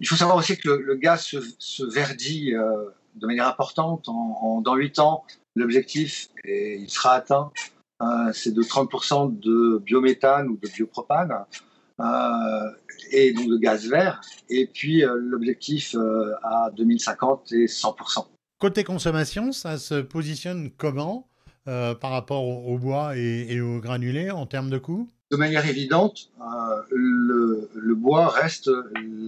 il 0.00 0.08
faut 0.08 0.16
savoir 0.16 0.36
aussi 0.36 0.56
que 0.56 0.68
le, 0.68 0.82
le 0.82 0.94
gaz 0.96 1.22
se, 1.22 1.36
se 1.58 1.84
verdit 1.84 2.54
euh, 2.54 2.90
de 3.14 3.26
manière 3.26 3.46
importante. 3.46 4.08
En, 4.08 4.38
en- 4.42 4.60
dans 4.60 4.74
8 4.74 4.98
ans, 4.98 5.24
l'objectif, 5.54 6.28
et 6.44 6.76
il 6.76 6.90
sera 6.90 7.14
atteint, 7.14 7.52
euh, 8.02 8.32
c'est 8.32 8.52
de 8.52 8.62
30% 8.62 9.28
de 9.28 9.78
biométhane 9.84 10.48
ou 10.48 10.56
de 10.56 10.68
biopropane, 10.68 11.30
euh, 11.30 11.36
et 13.10 13.32
donc 13.32 13.48
de 13.48 13.56
gaz 13.56 13.88
vert. 13.88 14.20
Et 14.48 14.66
puis 14.66 15.04
euh, 15.04 15.16
l'objectif 15.18 15.94
euh, 15.94 16.32
à 16.42 16.70
2050 16.76 17.52
est 17.52 17.66
100%. 17.66 18.26
Côté 18.58 18.84
consommation, 18.84 19.52
ça 19.52 19.78
se 19.78 20.00
positionne 20.00 20.70
comment 20.70 21.28
euh, 21.68 21.94
par 21.94 22.10
rapport 22.10 22.44
au, 22.44 22.74
au 22.74 22.78
bois 22.78 23.16
et, 23.16 23.46
et 23.52 23.60
au 23.60 23.80
granulé 23.80 24.30
en 24.30 24.46
termes 24.46 24.70
de 24.70 24.78
coût? 24.78 25.08
De 25.30 25.36
manière 25.36 25.66
évidente, 25.66 26.30
euh, 26.40 26.82
le, 26.90 27.70
le 27.74 27.94
bois 27.94 28.28
reste 28.28 28.70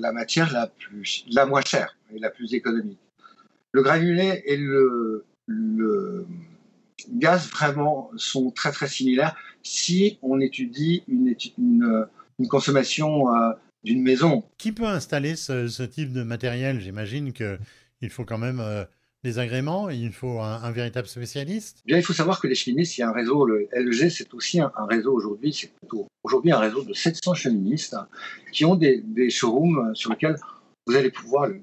la 0.01 0.13
matière 0.13 0.53
la, 0.53 0.67
plus, 0.67 1.25
la 1.31 1.47
moins 1.47 1.63
chère 1.63 1.97
et 2.15 2.19
la 2.19 2.31
plus 2.31 2.55
économique. 2.55 2.99
Le 3.73 3.83
granulé 3.83 4.43
et 4.47 4.57
le, 4.57 5.25
le 5.47 6.27
gaz 7.13 7.49
vraiment 7.51 8.11
sont 8.17 8.51
très 8.51 8.71
très 8.71 8.87
similaires 8.87 9.35
si 9.63 10.19
on 10.23 10.41
étudie 10.41 11.03
une, 11.09 11.29
étu- 11.29 11.55
une, 11.59 12.07
une 12.39 12.49
consommation 12.49 13.35
euh, 13.35 13.53
d'une 13.83 14.03
maison. 14.03 14.45
Qui 14.59 14.73
peut 14.73 14.87
installer 14.87 15.37
ce, 15.37 15.69
ce 15.69 15.83
type 15.83 16.13
de 16.13 16.23
matériel? 16.23 16.81
J'imagine 16.81 17.33
qu'il 17.33 18.11
faut 18.11 18.25
quand 18.25 18.39
même 18.39 18.61
euh, 18.61 18.85
des 19.23 19.39
agréments, 19.39 19.89
il 19.89 20.13
faut 20.13 20.41
un, 20.41 20.63
un 20.63 20.71
véritable 20.71 21.09
spécialiste. 21.09 21.79
Eh 21.85 21.89
Bien, 21.89 21.97
il 21.99 22.03
faut 22.05 22.13
savoir 22.13 22.41
que 22.41 22.47
les 22.47 22.55
cheministes, 22.55 22.99
il 22.99 23.01
y 23.01 23.05
a 23.05 23.09
un 23.09 23.13
réseau, 23.13 23.47
le 23.47 23.69
LG, 23.73 24.11
c'est 24.11 24.33
aussi 24.35 24.61
un, 24.61 24.71
un 24.77 24.87
réseau 24.87 25.15
aujourd'hui, 25.15 25.53
c'est 25.53 25.73
plutôt 25.73 26.07
aujourd'hui 26.23 26.53
un 26.53 26.59
réseau 26.59 26.85
de 26.85 26.93
700 26.93 27.35
cheministes 27.35 27.97
qui 28.53 28.65
ont 28.65 28.75
des, 28.75 29.01
des 29.05 29.31
showrooms 29.31 29.95
sur 29.95 30.11
lesquels 30.11 30.37
vous 30.87 30.95
allez 30.95 31.11
pouvoir 31.11 31.47
le 31.47 31.63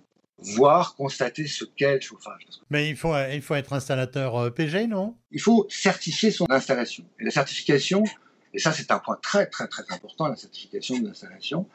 voir, 0.55 0.95
constater 0.95 1.45
ce 1.45 1.65
qu'est 1.65 1.95
le 1.95 2.01
chauffage. 2.01 2.41
Mais 2.71 2.89
il 2.89 2.95
faut, 2.95 3.13
il 3.31 3.43
faut 3.43 3.53
être 3.53 3.73
installateur 3.73 4.35
euh, 4.35 4.49
PG, 4.49 4.87
non? 4.87 5.15
Il 5.31 5.39
faut 5.39 5.67
certifier 5.69 6.31
son 6.31 6.45
installation. 6.49 7.03
Et 7.19 7.25
la 7.25 7.31
certification, 7.31 8.03
et 8.53 8.59
ça 8.59 8.71
c'est 8.71 8.91
un 8.91 8.99
point 8.99 9.17
très 9.21 9.47
très 9.47 9.67
très 9.67 9.83
important, 9.89 10.27
la 10.27 10.35
certification 10.35 10.99
de 10.99 11.07
l'installation, 11.07 11.67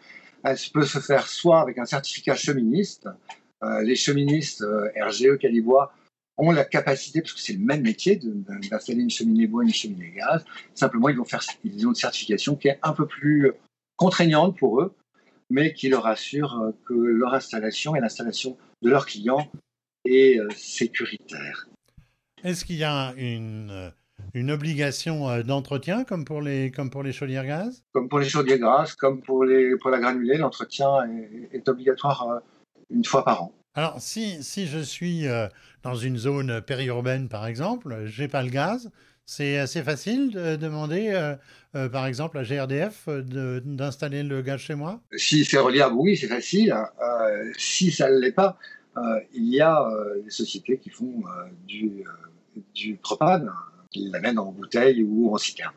elle 0.45 0.57
peut 0.73 0.85
se 0.85 0.99
faire 0.99 1.27
soit 1.27 1.61
avec 1.61 1.79
un 1.79 1.87
certificat 1.87 2.35
cheministe, 2.35 3.09
euh, 3.63 3.83
les 3.83 3.97
cheministes 3.97 4.63
euh, 4.63 4.91
RGE 5.01 5.39
Calibois 5.39 5.93
ont 6.39 6.51
la 6.51 6.65
capacité, 6.65 7.23
parce 7.23 7.33
que 7.33 7.41
c'est 7.41 7.55
le 7.55 7.65
même 7.65 7.83
métier, 7.83 8.21
d'installer 8.71 9.01
une 9.01 9.11
cheminée 9.11 9.47
bois 9.47 9.63
et 9.63 9.67
une 9.67 9.73
cheminée 9.73 10.13
gaz. 10.15 10.45
Simplement, 10.75 11.09
ils 11.09 11.17
vont 11.17 11.25
faire, 11.25 11.43
ils 11.65 11.87
ont 11.87 11.91
une 11.91 11.95
certification 11.95 12.57
qui 12.57 12.69
est 12.69 12.79
un 12.83 12.93
peu 12.93 13.07
plus 13.07 13.53
contraignante 13.97 14.59
pour 14.59 14.81
eux, 14.83 14.95
mais 15.51 15.73
qui 15.73 15.89
leur 15.89 16.07
assure 16.07 16.61
euh, 16.61 16.73
que 16.85 16.95
leur 16.95 17.35
installation 17.35 17.97
et 17.97 18.01
l'installation 18.01 18.57
de 18.83 18.91
leurs 18.91 19.07
clients 19.07 19.51
est 20.05 20.39
euh, 20.39 20.49
sécuritaire. 20.57 21.69
Est-ce 22.45 22.65
qu'il 22.65 22.77
y 22.77 22.85
a 22.85 23.15
une, 23.17 23.93
une 24.37 24.51
obligation 24.51 25.29
euh, 25.29 25.43
d'entretien 25.43 26.05
comme 26.05 26.25
pour 26.25 26.43
les, 26.43 26.71
comme 26.71 26.91
pour 26.91 27.03
les 27.03 27.13
chaudières 27.13 27.47
gaz 27.47 27.83
Comme 27.93 28.09
pour 28.09 28.19
les 28.19 28.29
chaudières 28.29 28.59
grasses, 28.59 28.95
comme 28.95 29.23
pour, 29.23 29.45
les, 29.45 29.77
pour 29.77 29.91
la 29.91 29.99
granulée, 29.99 30.37
l'entretien 30.37 30.89
est, 31.05 31.57
est 31.57 31.69
obligatoire 31.69 32.29
euh, 32.29 32.39
une 32.91 33.05
fois 33.05 33.25
par 33.25 33.45
an. 33.45 33.53
Alors, 33.75 34.01
si, 34.01 34.43
si 34.43 34.67
je 34.67 34.79
suis 34.79 35.27
euh, 35.27 35.49
dans 35.83 35.95
une 35.95 36.17
zone 36.17 36.61
périurbaine, 36.63 37.29
par 37.29 37.47
exemple, 37.47 38.05
j'ai 38.07 38.29
pas 38.29 38.43
le 38.43 38.51
gaz, 38.51 38.91
c'est 39.27 39.59
assez 39.59 39.83
facile 39.83 40.31
de 40.31 40.55
demander, 40.55 41.11
euh, 41.11 41.35
euh, 41.75 41.89
par 41.89 42.07
exemple, 42.07 42.39
à 42.39 42.45
GRDF 42.45 43.09
d'installer 43.09 44.23
le 44.23 44.41
gaz 44.41 44.61
chez 44.61 44.77
moi? 44.77 45.01
Si 45.17 45.45
c'est 45.45 45.59
reliable, 45.59 45.97
oui, 45.99 46.17
c'est 46.17 46.29
facile. 46.29 46.73
Euh, 46.73 47.53
si 47.59 47.91
ça 47.91 48.09
ne 48.09 48.19
l'est 48.19 48.33
pas, 48.33 48.57
il 49.35 49.53
y 49.53 49.61
a 49.61 49.87
des 50.25 50.31
sociétés 50.31 50.79
qui 50.79 50.89
font 50.89 51.23
du, 51.67 52.03
du 52.75 52.97
propane, 52.97 53.53
qui 53.91 54.09
l'amènent 54.09 54.39
en 54.39 54.53
bouteille 54.53 55.03
ou 55.03 55.33
en 55.35 55.39
citerne. 55.39 55.75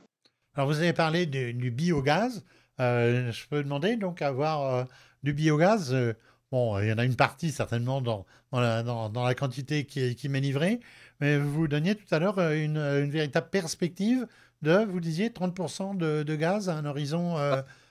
Alors, 0.56 0.68
vous 0.68 0.78
avez 0.80 0.94
parlé 0.94 1.26
du, 1.26 1.54
du 1.54 1.72
biogaz. 1.72 2.44
Euh, 2.80 3.32
je 3.32 3.48
peux 3.48 3.64
demander 3.64 3.96
donc 3.98 4.22
avoir 4.22 4.74
euh, 4.74 4.84
du 5.24 5.34
biogaz. 5.34 5.94
euh, 5.94 6.14
bon, 6.52 6.80
il 6.80 6.88
y 6.88 6.94
en 6.94 6.98
a 6.98 7.06
une 7.06 7.16
partie 7.16 7.52
certainement 7.52 8.02
dans, 8.02 8.26
dans, 8.52 8.60
la, 8.60 8.84
dans, 8.84 9.10
dans 9.10 9.24
la 9.24 9.36
quantité 9.36 9.86
qui, 9.86 10.16
qui 10.16 10.30
m'est 10.30 10.40
livrée, 10.40 10.80
mais 11.20 11.38
vous 11.38 11.68
donniez 11.68 11.96
tout 11.96 12.14
à 12.14 12.20
l'heure 12.20 12.40
une, 12.40 12.78
une 12.78 13.12
véritable 13.12 13.50
perspective 13.50 14.28
de, 14.62 14.86
vous 14.86 15.00
disiez, 15.00 15.30
30% 15.30 15.98
de, 15.98 16.24
de 16.24 16.36
gaz 16.36 16.68
à 16.70 16.76
un 16.76 16.86
horizon 16.86 17.36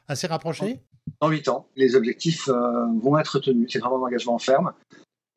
assez 0.06 0.26
rapproché? 0.26 0.80
Dans 1.22 1.30
8 1.30 1.48
ans, 1.48 1.68
les 1.76 1.94
objectifs 1.94 2.48
vont 2.48 3.18
être 3.18 3.38
tenus. 3.38 3.68
C'est 3.72 3.78
vraiment 3.78 3.96
un 3.96 4.08
engagement 4.08 4.38
ferme. 4.38 4.72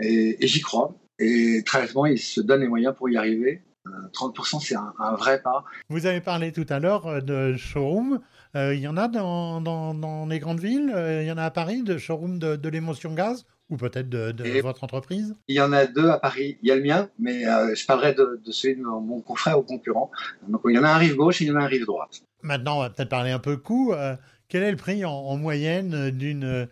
Et, 0.01 0.43
et 0.43 0.47
j'y 0.47 0.59
crois. 0.59 0.93
Et 1.19 1.63
très 1.65 1.79
honnêtement, 1.79 2.05
ils 2.05 2.19
se 2.19 2.41
donnent 2.41 2.61
les 2.61 2.67
moyens 2.67 2.93
pour 2.95 3.09
y 3.09 3.15
arriver. 3.15 3.61
Euh, 3.87 3.89
30%, 4.13 4.59
c'est 4.59 4.75
un, 4.75 4.93
un 4.99 5.15
vrai 5.15 5.41
pas. 5.41 5.63
Vous 5.89 6.05
avez 6.05 6.21
parlé 6.21 6.51
tout 6.51 6.65
à 6.69 6.79
l'heure 6.79 7.07
euh, 7.07 7.21
de 7.21 7.55
showroom. 7.57 8.19
Euh, 8.55 8.75
il 8.75 8.81
y 8.81 8.87
en 8.87 8.95
a 8.97 9.07
dans, 9.07 9.59
dans, 9.61 9.93
dans 9.95 10.27
les 10.27 10.39
grandes 10.39 10.59
villes. 10.59 10.91
euh, 10.93 11.23
il 11.23 11.27
y 11.27 11.31
en 11.31 11.37
a 11.37 11.43
à 11.45 11.51
Paris 11.51 11.81
de 11.81 11.97
showroom 11.97 12.37
de, 12.37 12.55
de 12.55 12.69
l'émotion 12.69 13.13
gaz 13.13 13.45
ou 13.71 13.77
peut-être 13.77 14.09
de, 14.09 14.61
votre 14.61 14.83
entreprise? 14.83 15.33
Il 15.47 15.55
y 15.55 15.61
en 15.61 15.71
a 15.71 15.85
deux 15.85 16.09
à 16.09 16.19
Paris. 16.19 16.59
Il 16.61 16.67
y 16.67 16.71
a 16.71 16.75
le 16.75 16.83
mien, 16.83 17.09
mais 17.17 17.47
euh, 17.47 17.73
je 17.73 17.85
parlerai 17.85 18.13
de, 18.13 18.41
de 18.45 18.51
celui 18.51 18.75
de 18.75 18.81
mon 18.81 19.21
confrère 19.21 19.57
ou 19.57 19.63
concurrent. 19.63 20.11
Donc, 20.47 20.61
il 20.67 20.75
y 20.75 20.77
en 20.77 20.83
a 20.83 20.89
un 20.89 20.97
rive 20.97 21.15
gauche 21.15 21.41
et 21.41 21.45
il 21.45 21.47
y 21.47 21.51
en 21.51 21.55
a 21.55 21.63
un 21.63 21.67
rive 21.67 21.85
droite. 21.85 22.21
Maintenant, 22.43 22.77
on 22.77 22.81
va 22.81 22.89
peut-être 22.89 23.09
parler 23.09 23.31
un 23.31 23.39
peu 23.39 23.55
coût. 23.57 23.93
Euh, 23.93 24.15
quel 24.49 24.63
est 24.63 24.71
le 24.71 24.77
prix 24.77 25.05
en, 25.05 25.11
en 25.13 25.37
moyenne 25.37 26.11
d'une 26.11 26.67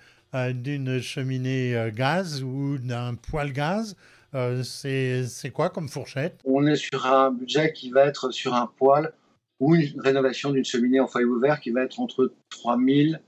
d'une 0.54 1.02
cheminée 1.02 1.90
gaz 1.96 2.44
ou 2.44 2.78
d'un 2.78 3.16
poêle 3.16 3.52
gaz? 3.54 3.96
Euh, 4.36 4.64
C'est 4.64 5.52
quoi 5.52 5.70
comme 5.70 5.90
fourchette? 5.90 6.40
On 6.46 6.66
est 6.68 6.76
sur 6.76 7.06
un 7.06 7.32
budget 7.32 7.74
qui 7.74 7.90
va 7.90 8.06
être 8.06 8.32
sur 8.32 8.54
un 8.54 8.68
poêle 8.68 9.12
ou 9.60 9.76
une 9.76 10.00
rénovation 10.02 10.52
d'une 10.52 10.66
cheminée 10.66 11.00
en 11.00 11.08
foyer 11.08 11.26
ouvert 11.26 11.60
qui 11.60 11.72
va 11.72 11.84
être 11.84 12.00
entre 12.00 12.34
3000 12.50 13.22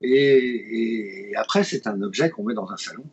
et, 0.00 1.30
et 1.30 1.36
après, 1.36 1.64
c'est 1.64 1.86
un 1.86 2.00
objet 2.02 2.30
qu'on 2.30 2.44
met 2.44 2.54
dans 2.54 2.70
un 2.70 2.76
salon. 2.76 3.04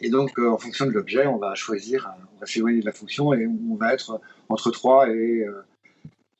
Et 0.00 0.10
donc, 0.10 0.38
euh, 0.38 0.50
en 0.50 0.58
fonction 0.58 0.86
de 0.86 0.90
l'objet, 0.90 1.26
on 1.26 1.36
va 1.38 1.54
choisir, 1.54 2.12
on 2.34 2.40
va 2.40 2.46
s'éloigner 2.46 2.80
de 2.80 2.86
la 2.86 2.92
fonction 2.92 3.32
et 3.34 3.46
on 3.46 3.76
va 3.76 3.94
être 3.94 4.20
entre 4.48 4.70
3 4.70 5.10
et, 5.10 5.44
euh, 5.46 5.64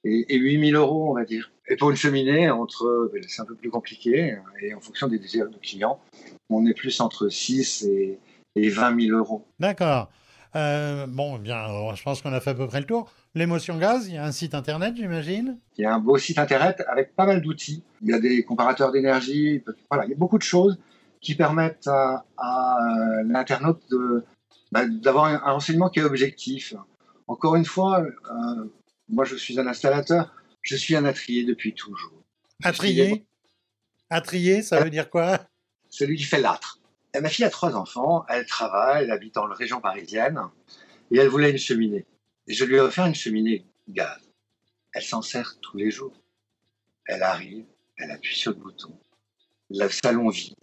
et, 0.04 0.34
et 0.34 0.38
8000 0.38 0.74
euros, 0.74 1.10
on 1.10 1.14
va 1.14 1.24
dire. 1.24 1.52
Et 1.68 1.76
pour 1.76 1.90
une 1.90 1.96
cheminée, 1.96 2.50
entre, 2.50 3.10
ben, 3.12 3.22
c'est 3.28 3.40
un 3.40 3.44
peu 3.44 3.54
plus 3.54 3.70
compliqué, 3.70 4.36
et 4.60 4.74
en 4.74 4.80
fonction 4.80 5.06
des 5.06 5.18
désirs 5.18 5.48
de 5.48 5.56
clients, 5.58 6.00
on 6.50 6.66
est 6.66 6.74
plus 6.74 7.00
entre 7.00 7.28
6 7.28 7.84
et, 7.84 8.18
et 8.56 8.68
20 8.68 9.00
000 9.00 9.16
euros. 9.16 9.44
D'accord. 9.60 10.10
Bon, 10.54 11.36
eh 11.36 11.38
bien, 11.38 11.94
je 11.94 12.02
pense 12.02 12.22
qu'on 12.22 12.32
a 12.32 12.40
fait 12.40 12.50
à 12.50 12.54
peu 12.54 12.66
près 12.66 12.80
le 12.80 12.86
tour. 12.86 13.10
L'émotion 13.34 13.78
gaz, 13.78 14.08
il 14.08 14.14
y 14.14 14.18
a 14.18 14.24
un 14.24 14.32
site 14.32 14.54
internet, 14.54 14.94
j'imagine 14.96 15.58
Il 15.78 15.82
y 15.82 15.84
a 15.86 15.94
un 15.94 15.98
beau 15.98 16.18
site 16.18 16.38
internet 16.38 16.82
avec 16.86 17.16
pas 17.16 17.24
mal 17.24 17.40
d'outils. 17.40 17.82
Il 18.02 18.10
y 18.10 18.12
a 18.12 18.18
des 18.18 18.44
comparateurs 18.44 18.92
d'énergie, 18.92 19.62
voilà, 19.90 20.04
il 20.04 20.10
y 20.10 20.14
a 20.14 20.16
beaucoup 20.16 20.38
de 20.38 20.42
choses 20.42 20.78
qui 21.20 21.34
permettent 21.34 21.88
à, 21.88 22.24
l'internaute 23.24 23.82
bah, 24.70 24.86
d'avoir 24.86 25.26
un, 25.26 25.52
renseignement 25.52 25.88
qui 25.88 26.00
est 26.00 26.04
objectif. 26.04 26.74
Encore 27.26 27.56
une 27.56 27.64
fois, 27.64 28.04
moi 29.08 29.24
je 29.24 29.36
suis 29.36 29.58
un 29.58 29.66
installateur, 29.66 30.34
je 30.60 30.76
suis 30.76 30.94
un 30.94 31.04
atrier 31.04 31.44
depuis 31.44 31.72
toujours. 31.72 32.22
Atrier? 32.62 33.24
Atrier, 34.10 34.62
ça 34.62 34.82
veut 34.82 34.90
dire 34.90 35.08
quoi? 35.08 35.40
Celui 35.88 36.16
qui 36.16 36.24
fait 36.24 36.40
l'âtre. 36.40 36.81
Ma 37.20 37.28
fille 37.28 37.44
a 37.44 37.50
trois 37.50 37.76
enfants, 37.76 38.24
elle 38.28 38.46
travaille, 38.46 39.04
elle 39.04 39.10
habite 39.10 39.34
dans 39.34 39.46
la 39.46 39.54
région 39.54 39.80
parisienne, 39.80 40.40
et 41.10 41.18
elle 41.18 41.28
voulait 41.28 41.50
une 41.50 41.58
cheminée. 41.58 42.06
Et 42.46 42.54
je 42.54 42.64
lui 42.64 42.76
ai 42.76 42.80
offert 42.80 43.06
une 43.06 43.14
cheminée 43.14 43.66
gaz. 43.88 44.18
Elle 44.94 45.02
s'en 45.02 45.20
sert 45.20 45.58
tous 45.60 45.76
les 45.76 45.90
jours. 45.90 46.14
Elle 47.06 47.22
arrive, 47.22 47.64
elle 47.98 48.10
appuie 48.10 48.34
sur 48.34 48.52
le 48.52 48.58
bouton. 48.58 48.98
Le 49.70 49.88
salon 49.88 50.28
vit. 50.30 50.54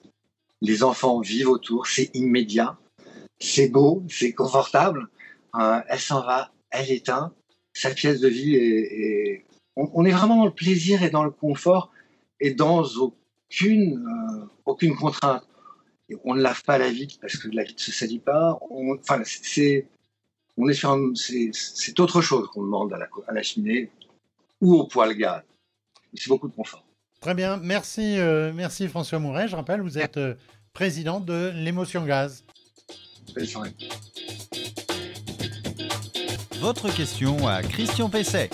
Les 0.62 0.84
enfants 0.84 1.20
vivent 1.22 1.50
autour, 1.50 1.88
c'est 1.88 2.10
immédiat, 2.16 2.78
c'est 3.40 3.70
beau, 3.70 4.04
c'est 4.10 4.34
confortable. 4.34 5.08
Euh, 5.56 5.80
elle 5.88 6.00
s'en 6.00 6.22
va, 6.22 6.52
elle 6.72 6.92
éteint. 6.92 7.34
Sa 7.74 7.92
pièce 7.92 8.20
de 8.20 8.28
vie 8.28 8.56
est, 8.56 9.46
On, 9.76 10.04
est 10.04 10.12
vraiment 10.12 10.38
dans 10.38 10.46
le 10.46 10.54
plaisir 10.54 11.04
et 11.04 11.10
dans 11.10 11.24
le 11.24 11.32
confort 11.32 11.92
et 12.40 12.54
dans 12.54 12.84
aucune, 12.84 14.06
euh, 14.06 14.46
aucune 14.66 14.96
contrainte. 14.96 15.48
On 16.24 16.36
ne 16.36 16.42
lave 16.42 16.64
pas 16.64 16.78
la 16.78 16.90
vitre 16.90 17.16
parce 17.22 17.38
que 17.38 17.48
la 17.50 17.64
vitre 17.64 17.82
se 17.82 17.92
salit 17.92 18.20
pas. 18.20 18.60
enfin, 18.72 19.22
c'est 19.26 19.88
on 20.58 20.68
est 20.68 20.74
sur 20.74 20.98
c'est 21.14 22.00
autre 22.00 22.22
chose 22.22 22.48
qu'on 22.50 22.64
demande 22.64 22.94
à 22.94 22.98
la, 22.98 23.08
à 23.28 23.34
la, 23.34 23.42
cheminée 23.42 23.90
ou 24.60 24.76
au 24.76 24.88
poêle 24.88 25.16
gaz. 25.16 25.42
C'est 26.14 26.28
beaucoup 26.28 26.50
de 26.50 26.56
confort. 26.56 26.84
Très 27.22 27.34
bien, 27.34 27.58
merci, 27.58 28.18
euh, 28.18 28.52
merci 28.54 28.88
François 28.88 29.20
Mouret. 29.20 29.48
Je 29.48 29.56
rappelle, 29.56 29.82
vous 29.82 29.98
êtes 29.98 30.18
euh, 30.18 30.36
président 30.74 31.20
de 31.20 31.52
l'émotion 31.56 32.06
gaz. 32.06 32.44
Votre 36.60 36.94
question 36.94 37.48
à 37.48 37.62
Christian 37.62 38.10
Pesset. 38.10 38.50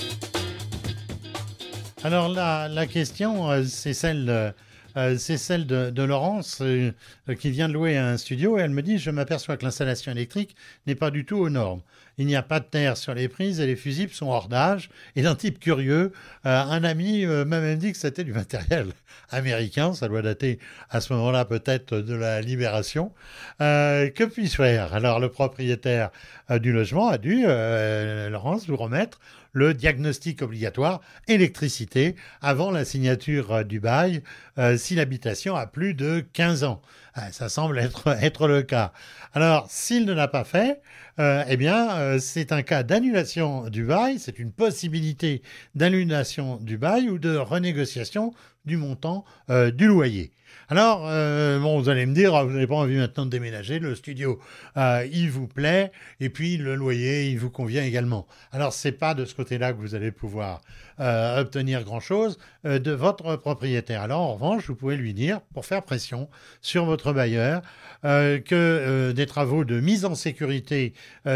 Alors 2.04 2.30
la, 2.30 2.68
la 2.68 2.86
question, 2.86 3.50
euh, 3.50 3.64
c'est 3.64 3.94
celle 3.94 4.54
euh, 4.98 5.18
c'est 5.18 5.38
celle 5.38 5.66
de, 5.68 6.04
Laurence 6.04 6.60
euh, 6.62 6.92
qui 7.40 7.52
vient 7.52 7.68
de 7.68 7.74
louer 7.74 7.98
un 7.98 8.18
studio 8.18 8.58
et 8.58 8.62
elle 8.62 8.72
me 8.72 8.82
dit 8.82 8.98
Je 8.98 9.12
m'aperçois 9.12 9.58
que 9.58 9.66
l'installation 9.66 10.12
électrique 10.12 10.56
n'est 10.88 10.96
pas 10.96 11.12
du 11.12 11.26
tout 11.26 11.38
aux 11.38 11.50
normes. 11.50 11.82
Il 12.18 12.28
n'y 12.28 12.36
a 12.36 12.42
pas 12.42 12.60
de 12.60 12.66
terre 12.66 12.98
sur 12.98 13.14
les 13.14 13.28
prises 13.28 13.60
et 13.60 13.66
les 13.66 13.76
fusibles 13.76 14.12
sont 14.14 14.28
hors 14.28 14.48
d'âge. 14.48 14.90
Et 15.16 15.22
d'un 15.22 15.36
type 15.36 15.60
curieux, 15.60 16.14
euh, 16.46 16.62
un 16.62 16.84
ami 16.84 17.26
m'a 17.26 17.60
même 17.60 17.78
dit 17.78 17.92
que 17.92 17.98
c'était 17.98 18.24
du 18.24 18.34
matériel 18.34 18.88
américain. 19.30 19.94
Ça 19.94 20.08
doit 20.08 20.22
dater 20.22 20.60
à 20.90 21.02
ce 21.02 21.14
moment-là 21.14 21.46
peut-être 21.46 21.96
de 21.96 22.16
la 22.16 22.42
libération. 22.42 23.12
que 23.60 24.24
puis-je 24.26 24.56
faire? 24.56 24.94
Alors 24.94 25.20
le 25.20 25.30
propriétaire 25.30 26.12
du 26.50 26.72
logement 26.72 27.10
a 27.10 27.18
dû, 27.18 27.46
Laurence, 27.46 28.68
vous 28.68 28.78
remettre 28.78 29.20
le 29.56 29.74
diagnostic 29.74 30.42
obligatoire 30.42 31.02
électricité 31.28 32.16
avant 32.42 32.72
la 32.72 32.86
signature 32.86 33.54
euh, 33.54 33.64
du 33.64 33.80
bail 33.80 34.22
euh, 34.60 34.78
si 34.78 34.96
l'habitation 34.96 35.56
a 35.56 35.66
plus 35.66 35.96
de 35.96 36.24
15 36.34 36.66
ans. 36.66 36.82
Ah, 37.18 37.32
ça 37.32 37.48
semble 37.48 37.80
être, 38.22 38.48
le 38.48 38.62
cas. 38.62 38.92
Alors, 39.34 39.68
s'il 39.70 40.06
ne 40.06 40.14
l'a 40.14 40.28
pas 40.28 40.44
fait, 40.44 40.82
euh, 41.20 41.44
eh 41.48 41.56
bien, 41.56 42.20
c'est 42.20 42.52
un 42.52 42.62
cas 42.62 42.84
d'annulation 42.84 43.70
du 43.70 43.86
bail, 43.86 44.20
c'est 44.20 44.38
une 44.38 44.52
possibilité 44.52 45.42
d'annulation 45.76 46.58
du 46.58 46.78
bail 46.78 47.10
ou 47.10 47.18
de 47.18 47.38
renégociation 47.38 48.34
du 48.66 48.78
montant 48.78 49.26
du 49.50 49.88
loyer. 49.88 50.32
Alors, 50.68 51.06
euh, 51.08 51.60
vous 51.62 51.90
allez 51.90 52.08
me 52.08 52.16
dire, 52.16 52.44
vous 52.44 52.52
n'avez 52.52 52.66
pas 52.66 52.76
envie 52.76 52.96
maintenant 52.96 53.26
de 53.26 53.30
déménager, 53.30 53.78
le 53.78 53.94
studio, 53.94 54.40
euh, 54.78 55.08
il 55.12 55.30
vous 55.30 55.48
plaît, 55.48 55.92
et 56.20 56.30
puis 56.30 56.58
le 56.58 56.74
loyer, 56.74 57.30
il 57.30 57.38
vous 57.38 57.52
convient 57.52 57.84
également. 57.84 58.26
Alors, 58.52 58.74
c'est 58.74 58.92
pas 58.92 59.14
de 59.14 59.26
ce 59.26 59.36
côté-là 59.36 59.74
que 59.74 59.78
vous 59.78 59.94
allez 59.94 60.12
pouvoir 60.12 60.62
euh, 61.00 61.42
obtenir 61.42 61.84
grand-chose 61.84 62.40
de 62.64 62.92
votre 62.92 63.36
propriétaire. 63.36 64.02
Alors, 64.02 64.22
en 64.22 64.34
revanche, 64.34 64.68
vous 64.68 64.76
pouvez 64.76 64.98
lui 64.98 65.14
dire, 65.14 65.40
pour 65.54 65.68
faire 65.68 65.84
pression 65.84 66.30
sur 66.62 66.86
votre 66.86 67.14
bailleur, 67.14 67.62
que 68.02 69.12
des 69.12 69.26
travaux 69.26 69.66
de 69.66 69.80
mise 69.80 70.06
en 70.06 70.16
sécurité 70.16 70.94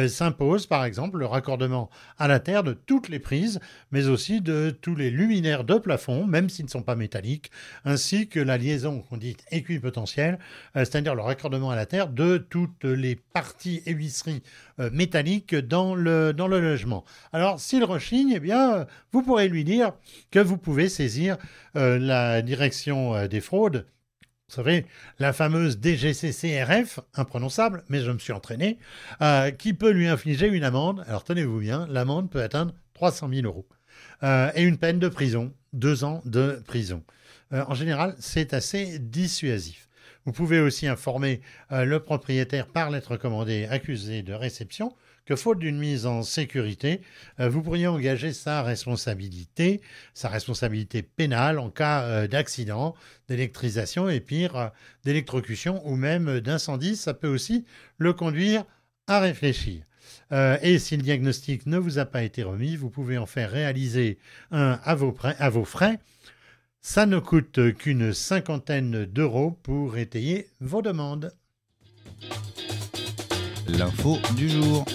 s'imposent, 0.08 0.66
par 0.66 0.86
exemple, 0.86 1.18
le 1.18 1.26
raccordement 1.26 1.90
à 2.18 2.28
la 2.28 2.40
terre 2.40 2.64
de 2.64 2.74
toutes 2.74 3.10
les 3.10 3.20
prises, 3.20 3.60
mais 3.92 4.08
aussi 4.08 4.42
de 4.42 4.76
tous 4.82 4.96
les 4.96 5.10
luminaires 5.12 5.64
de 5.64 5.76
plafond, 5.76 6.26
même 6.26 6.50
s'ils 6.50 6.66
ne 6.66 6.70
sont 6.70 6.84
pas 6.84 6.96
métalliques, 6.96 7.19
ainsi 7.86 8.28
que 8.28 8.40
la 8.40 8.58
liaison 8.58 9.04
dit 9.14 9.38
équipotentiel, 9.52 10.40
euh, 10.76 10.86
c'est-à-dire 10.86 11.16
le 11.16 11.22
raccordement 11.22 11.72
à 11.72 11.76
la 11.76 11.86
terre 11.86 12.08
de 12.08 12.38
toutes 12.38 12.84
les 12.84 13.16
parties 13.16 13.82
et 13.86 13.92
huisseries 13.92 14.44
euh, 14.80 14.90
métalliques 14.92 15.56
dans 15.56 15.96
le, 15.96 16.34
dans 16.34 16.48
le 16.48 16.60
logement. 16.60 17.06
Alors, 17.34 17.60
s'il 17.60 17.84
rechigne, 17.84 18.34
eh 18.36 18.40
bien, 18.40 18.88
vous 19.12 19.22
pourrez 19.22 19.48
lui 19.48 19.64
dire 19.64 19.94
que 20.32 20.40
vous 20.40 20.58
pouvez 20.58 20.90
saisir 20.90 21.38
euh, 21.76 22.00
la 22.00 22.42
direction 22.42 23.28
des 23.28 23.42
fraudes 23.42 23.86
vous 24.48 24.56
savez, 24.56 24.88
la 25.20 25.32
fameuse 25.32 25.80
DGCCRF, 25.80 27.02
imprononçable, 27.14 27.84
mais 27.88 28.00
je 28.00 28.10
me 28.10 28.18
suis 28.18 28.34
entraîné, 28.34 28.80
qui 29.60 29.76
peut 29.76 29.92
lui 29.92 30.08
infliger 30.08 30.48
une 30.48 30.64
amende. 30.64 31.06
Alors 31.08 31.24
tenez-vous 31.24 31.60
bien, 31.60 31.86
l'amende 31.88 32.32
peut 32.32 32.42
atteindre 32.42 32.74
300 32.96 33.30
000 33.32 33.46
euros. 33.46 33.68
et 34.24 34.64
une 34.64 34.80
peine 34.80 34.98
de 34.98 35.08
prison, 35.08 35.54
deux 35.74 36.04
ans 36.04 36.22
de 36.26 36.62
prison. 36.66 37.04
Euh, 37.54 37.64
en 37.68 37.74
général, 37.74 38.16
c'est 38.20 38.54
assez 38.54 39.00
dissuasif. 39.00 39.88
Vous 40.26 40.32
pouvez 40.32 40.60
aussi 40.60 40.88
informer 40.88 41.42
euh, 41.72 41.86
le 41.86 42.00
propriétaire 42.00 42.68
par 42.68 42.92
lettre 42.92 43.18
commandée 43.18 43.66
accusé 43.70 44.22
de 44.22 44.34
réception 44.34 44.94
que 45.26 45.36
faute 45.36 45.60
d'une 45.60 45.78
mise 45.78 46.08
en 46.08 46.24
sécurité, 46.24 47.02
euh, 47.40 47.50
vous 47.50 47.62
pourriez 47.62 47.86
engager 47.86 48.34
sa 48.34 48.64
responsabilité, 48.64 49.80
sa 50.16 50.28
responsabilité 50.28 51.04
pénale 51.04 51.60
en 51.60 51.70
cas 51.70 52.28
d'accident, 52.28 52.96
d'électrisation 53.28 54.10
et 54.10 54.22
pire, 54.22 54.72
d'électrocution 55.06 55.88
ou 55.88 55.96
même 55.96 56.40
d'incendie. 56.40 56.96
Ça 56.96 57.14
peut 57.14 57.28
aussi 57.28 57.66
le 58.00 58.14
conduire 58.14 58.66
à 59.08 59.20
réfléchir. 59.20 59.84
Et 60.32 60.80
si 60.80 60.96
le 60.96 61.04
diagnostic 61.04 61.66
ne 61.66 61.78
vous 61.78 61.98
a 61.98 62.06
pas 62.06 62.24
été 62.24 62.44
remis, 62.44 62.76
vous 62.76 62.90
pouvez 62.90 63.18
en 63.18 63.26
faire 63.26 63.50
réaliser 63.50 64.20
un 64.52 64.80
à 64.84 64.96
vos, 64.96 65.16
à 65.24 65.50
vos 65.50 65.66
frais 65.66 66.00
ça 66.82 67.06
ne 67.06 67.20
coûte 67.20 67.74
qu'une 67.74 68.14
cinquantaine 68.14 69.06
d'euros 69.06 69.52
pour 69.64 69.98
étayer 69.98 70.48
vos 70.62 70.82
demandes. 70.82 71.34
L'info 73.68 74.18
du 74.36 74.50
jour. 74.50 74.86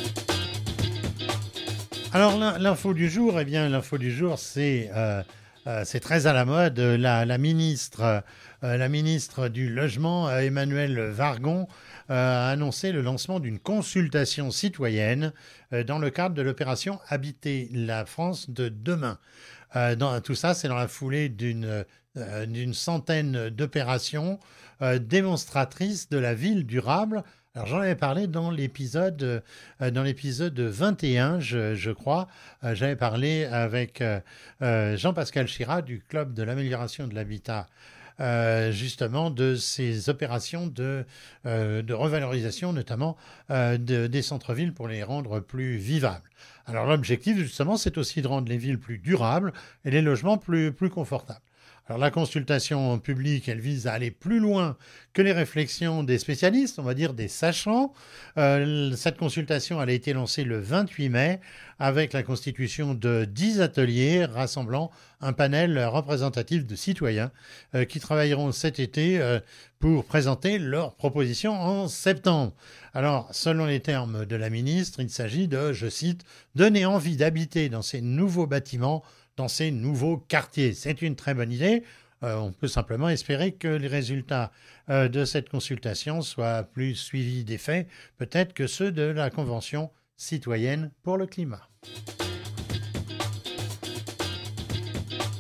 Alors 2.13 2.39
l'info 2.39 2.95
du 2.95 3.09
jour, 3.11 3.39
eh 3.39 3.45
bien 3.45 3.69
l'info 3.69 3.99
du 3.99 4.11
jour, 4.11 4.39
c'est 4.39 4.91
euh, 4.95 5.23
euh, 5.67 5.85
très 5.85 6.27
à 6.27 6.33
la 6.33 6.45
mode. 6.45 6.79
La, 6.79 7.39
ministre, 7.39 8.23
euh, 8.63 8.77
la 8.77 8.89
ministre 8.89 9.49
du 9.49 9.69
logement, 9.69 10.31
Emmanuel 10.31 10.99
Vargon, 11.01 11.69
a 12.09 12.51
annoncé 12.51 12.93
le 12.93 13.01
lancement 13.01 13.41
d'une 13.41 13.59
consultation 13.59 14.51
citoyenne 14.51 15.33
dans 15.87 15.99
le 15.99 16.11
cadre 16.11 16.35
de 16.35 16.43
l'opération 16.43 17.01
Habiter 17.09 17.71
la 17.73 18.05
France 18.05 18.51
de 18.51 18.69
demain. 18.69 19.19
Euh, 19.77 20.21
tout 20.21 20.35
ça, 20.35 20.55
c'est 20.55 20.69
dans 20.69 20.77
la 20.77 20.89
foulée 20.89 21.29
d'une 21.29 21.85
euh, 22.17 22.73
centaine 22.73 23.49
d'opérations 23.51 24.39
euh, 24.83 24.99
démonstratrices 24.99 26.09
de 26.09 26.19
la 26.19 26.35
ville 26.35 26.67
durable. 26.67 27.25
Alors 27.57 27.69
j'en 27.69 27.79
avais 27.79 27.95
parlé 27.95 28.27
dans 28.27 28.51
l'épisode 28.51 29.45
dans 29.79 30.03
l'épisode 30.03 30.59
21, 30.59 31.39
je, 31.39 31.93
crois. 31.93 32.27
J'avais 32.65 32.97
parlé 32.97 33.45
avec 33.45 34.03
Jean-Pascal 34.61 35.47
Chira 35.47 35.81
du 35.81 36.01
club 36.01 36.35
de 36.35 36.43
l'amélioration 36.43 37.07
de 37.07 37.15
l'habitat 37.15 37.69
justement 38.73 39.31
de 39.31 39.55
ces 39.55 40.09
opérations 40.09 40.67
de, 40.67 41.05
revalorisation, 41.45 42.73
notamment 42.73 43.17
des 43.49 44.23
centres-villes 44.23 44.75
pour 44.75 44.89
les 44.89 45.05
rendre 45.05 45.39
plus 45.39 45.77
vivables. 45.77 46.29
Alors 46.67 46.87
l'objectif, 46.87 47.37
justement, 47.37 47.77
c'est 47.77 47.99
aussi 47.99 48.21
de 48.21 48.27
rendre 48.27 48.49
les 48.49 48.59
villes 48.59 48.81
plus 48.81 48.99
durables 48.99 49.53
et 49.85 49.93
les 49.93 50.03
logements 50.03 50.39
plus 50.39 50.91
confortables. 50.91 51.41
Alors 51.87 51.99
la 51.99 52.11
consultation 52.11 52.99
publique, 52.99 53.51
vise 53.51 53.87
à 53.87 53.93
aller 53.93 54.11
plus 54.11 54.39
loin 54.39 54.79
que 55.13 55.21
les 55.21 55.33
réflexions 55.33 56.03
des 56.03 56.17
spécialistes, 56.17 56.79
on 56.79 56.83
va 56.83 56.95
dire 56.95 57.13
des 57.13 57.29
sachants. 57.29 57.93
Euh, 58.39 58.93
cette 58.97 59.19
consultation, 59.19 59.81
a 59.81 59.93
été 59.93 60.15
lancée 60.15 60.45
le 60.45 60.59
28 60.59 61.11
mai 61.11 61.41
avec 61.79 62.15
la 62.15 62.23
constitution 62.23 62.95
de 62.95 63.27
10 63.27 63.61
ateliers 63.61 64.25
rassemblant 64.25 64.91
un 65.21 65.35
panel 65.35 65.79
représentatif 65.85 66.67
de 66.67 66.75
citoyens 66.75 67.31
euh, 67.75 67.85
qui 67.85 68.01
travailleront 68.01 68.51
cet 68.53 68.81
été 68.81 69.21
euh, 69.21 69.39
pour 69.79 70.07
présenter 70.07 70.59
leurs 70.59 70.95
propositions 70.95 71.53
en 71.53 71.87
septembre. 71.89 72.55
Alors, 72.95 73.29
selon 73.33 73.67
les 73.67 73.81
termes 73.81 74.25
de 74.25 74.37
la 74.37 74.49
ministre, 74.49 75.01
il 75.01 75.11
s'agit 75.11 75.49
de, 75.49 75.75
je 75.75 75.91
cite, 75.91 76.25
donner 76.55 76.87
envie 76.87 77.19
d'habiter 77.19 77.69
dans 77.69 77.83
ces 77.83 78.01
nouveaux 78.01 78.47
bâtiments 78.47 79.03
dans 79.37 79.49
ces 79.49 79.71
nouveaux 79.71 80.17
quartiers. 80.17 80.73
C'est 80.75 81.03
une 81.03 81.17
très 81.17 81.35
bonne 81.35 81.53
idée. 81.53 81.83
Euh, 82.25 82.37
on 82.37 82.53
peut 82.53 82.69
simplement 82.69 83.09
espérer 83.09 83.53
que 83.53 83.69
les 83.69 83.89
résultats 83.89 84.51
euh, 84.89 85.09
de 85.09 85.25
cette 85.25 85.51
consultation 85.51 86.23
soient 86.23 86.63
plus 86.63 86.95
suivis 86.95 87.45
des 87.45 87.59
faits, 87.59 87.87
peut-être 88.17 88.55
que 88.55 88.67
ceux 88.67 88.93
de 88.93 89.03
la 89.03 89.29
Convention 89.31 89.91
citoyenne 90.17 90.91
pour 91.03 91.19
le 91.19 91.27
climat. 91.27 91.69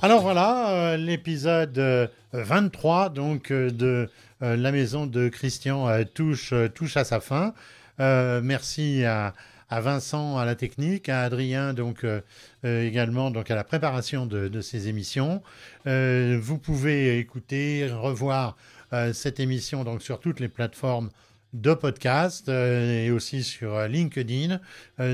Alors 0.02 0.20
voilà, 0.20 0.72
euh, 0.72 0.96
l'épisode 0.98 2.10
23 2.32 3.08
donc 3.08 3.50
de 3.50 4.10
la 4.40 4.72
maison 4.72 5.06
de 5.06 5.28
Christian 5.28 6.04
touche, 6.12 6.52
touche 6.74 6.98
à 6.98 7.04
sa 7.04 7.20
fin. 7.20 7.54
merci 7.98 9.04
à, 9.04 9.32
à 9.74 9.80
Vincent 9.80 10.38
à 10.38 10.44
la 10.44 10.54
technique, 10.54 11.08
à 11.08 11.22
Adrien 11.22 11.74
donc 11.74 12.04
euh, 12.04 12.20
euh, 12.64 12.86
également 12.86 13.32
donc 13.32 13.50
à 13.50 13.56
la 13.56 13.64
préparation 13.64 14.24
de, 14.24 14.60
ces 14.60 14.86
émissions. 14.86 15.42
Euh, 15.88 16.38
vous 16.40 16.58
pouvez 16.58 17.18
écouter, 17.18 17.88
revoir 17.90 18.56
cette 19.12 19.40
émission 19.40 19.82
donc 19.82 20.02
sur 20.02 20.20
toutes 20.20 20.38
les 20.38 20.46
plateformes 20.46 21.10
de 21.52 21.74
podcast 21.74 22.48
et 22.48 23.10
aussi 23.10 23.42
sur 23.42 23.88
LinkedIn, 23.88 24.60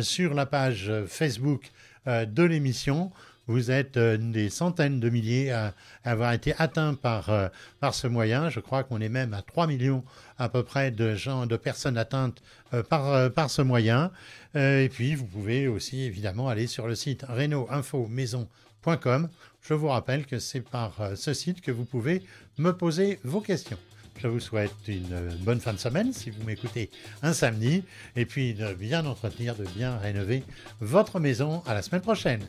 sur 0.03 0.35
la 0.35 0.45
page 0.45 0.93
Facebook 1.07 1.71
de 2.07 2.43
l'émission. 2.43 3.11
Vous 3.51 3.71
êtes 3.71 3.99
des 3.99 4.49
centaines 4.49 5.01
de 5.01 5.11
milliers 5.11 5.51
à, 5.51 5.75
avoir 6.05 6.33
été 6.33 6.55
atteints 6.59 6.95
par, 6.95 7.31
par 7.81 7.95
ce 7.95 8.07
moyen. 8.07 8.49
Je 8.49 8.61
crois 8.61 8.85
qu'on 8.85 9.01
est 9.01 9.09
même 9.09 9.35
à 9.35 9.43
3 9.43 9.67
millions 9.67 10.05
à 10.39 10.49
peu 10.49 10.63
près 10.63 10.91
de 10.91 11.15
gens, 11.15 11.47
de 11.47 11.57
personnes 11.57 11.99
atteintes 11.99 12.43
par, 12.89 13.31
par 13.33 13.51
ce 13.51 13.63
moyen. 13.63 14.11
Euh, 14.57 14.83
et 14.83 14.89
puis, 14.89 15.15
vous 15.15 15.27
pouvez 15.27 15.69
aussi 15.69 16.01
évidemment 16.03 16.49
aller 16.49 16.67
sur 16.67 16.89
le 16.89 16.95
site 16.95 17.27
reno-info-maison.com. 17.29 19.29
Je 19.63 19.75
vous 19.75 19.89
rappelle 19.89 20.25
que 20.27 20.39
c'est 20.39 20.63
par 20.63 20.99
euh, 21.01 21.15
ce 21.15 21.35
site 21.35 21.61
que 21.61 21.71
vous 21.71 21.85
pouvez 21.85 22.23
me 22.59 22.73
poser 22.73 23.21
vos 23.25 23.41
questions. 23.41 23.77
Je 24.17 24.27
vous 24.27 24.41
souhaite 24.41 24.73
une 24.87 25.31
bonne 25.41 25.61
fin 25.61 25.73
de 25.73 25.79
semaine 25.79 26.13
si 26.13 26.31
vous 26.31 26.43
m'écoutez 26.45 26.91
un 27.23 27.33
samedi 27.33 27.85
et 28.17 28.27
puis 28.27 28.53
de 28.53 28.75
bien 28.75 29.07
entretenir, 29.07 29.55
de 29.55 29.65
bien 29.65 29.97
rénover 29.97 30.43
votre 30.81 31.21
maison. 31.21 31.63
À 31.67 31.73
la 31.73 31.81
semaine 31.81 32.03
prochaine. 32.03 32.43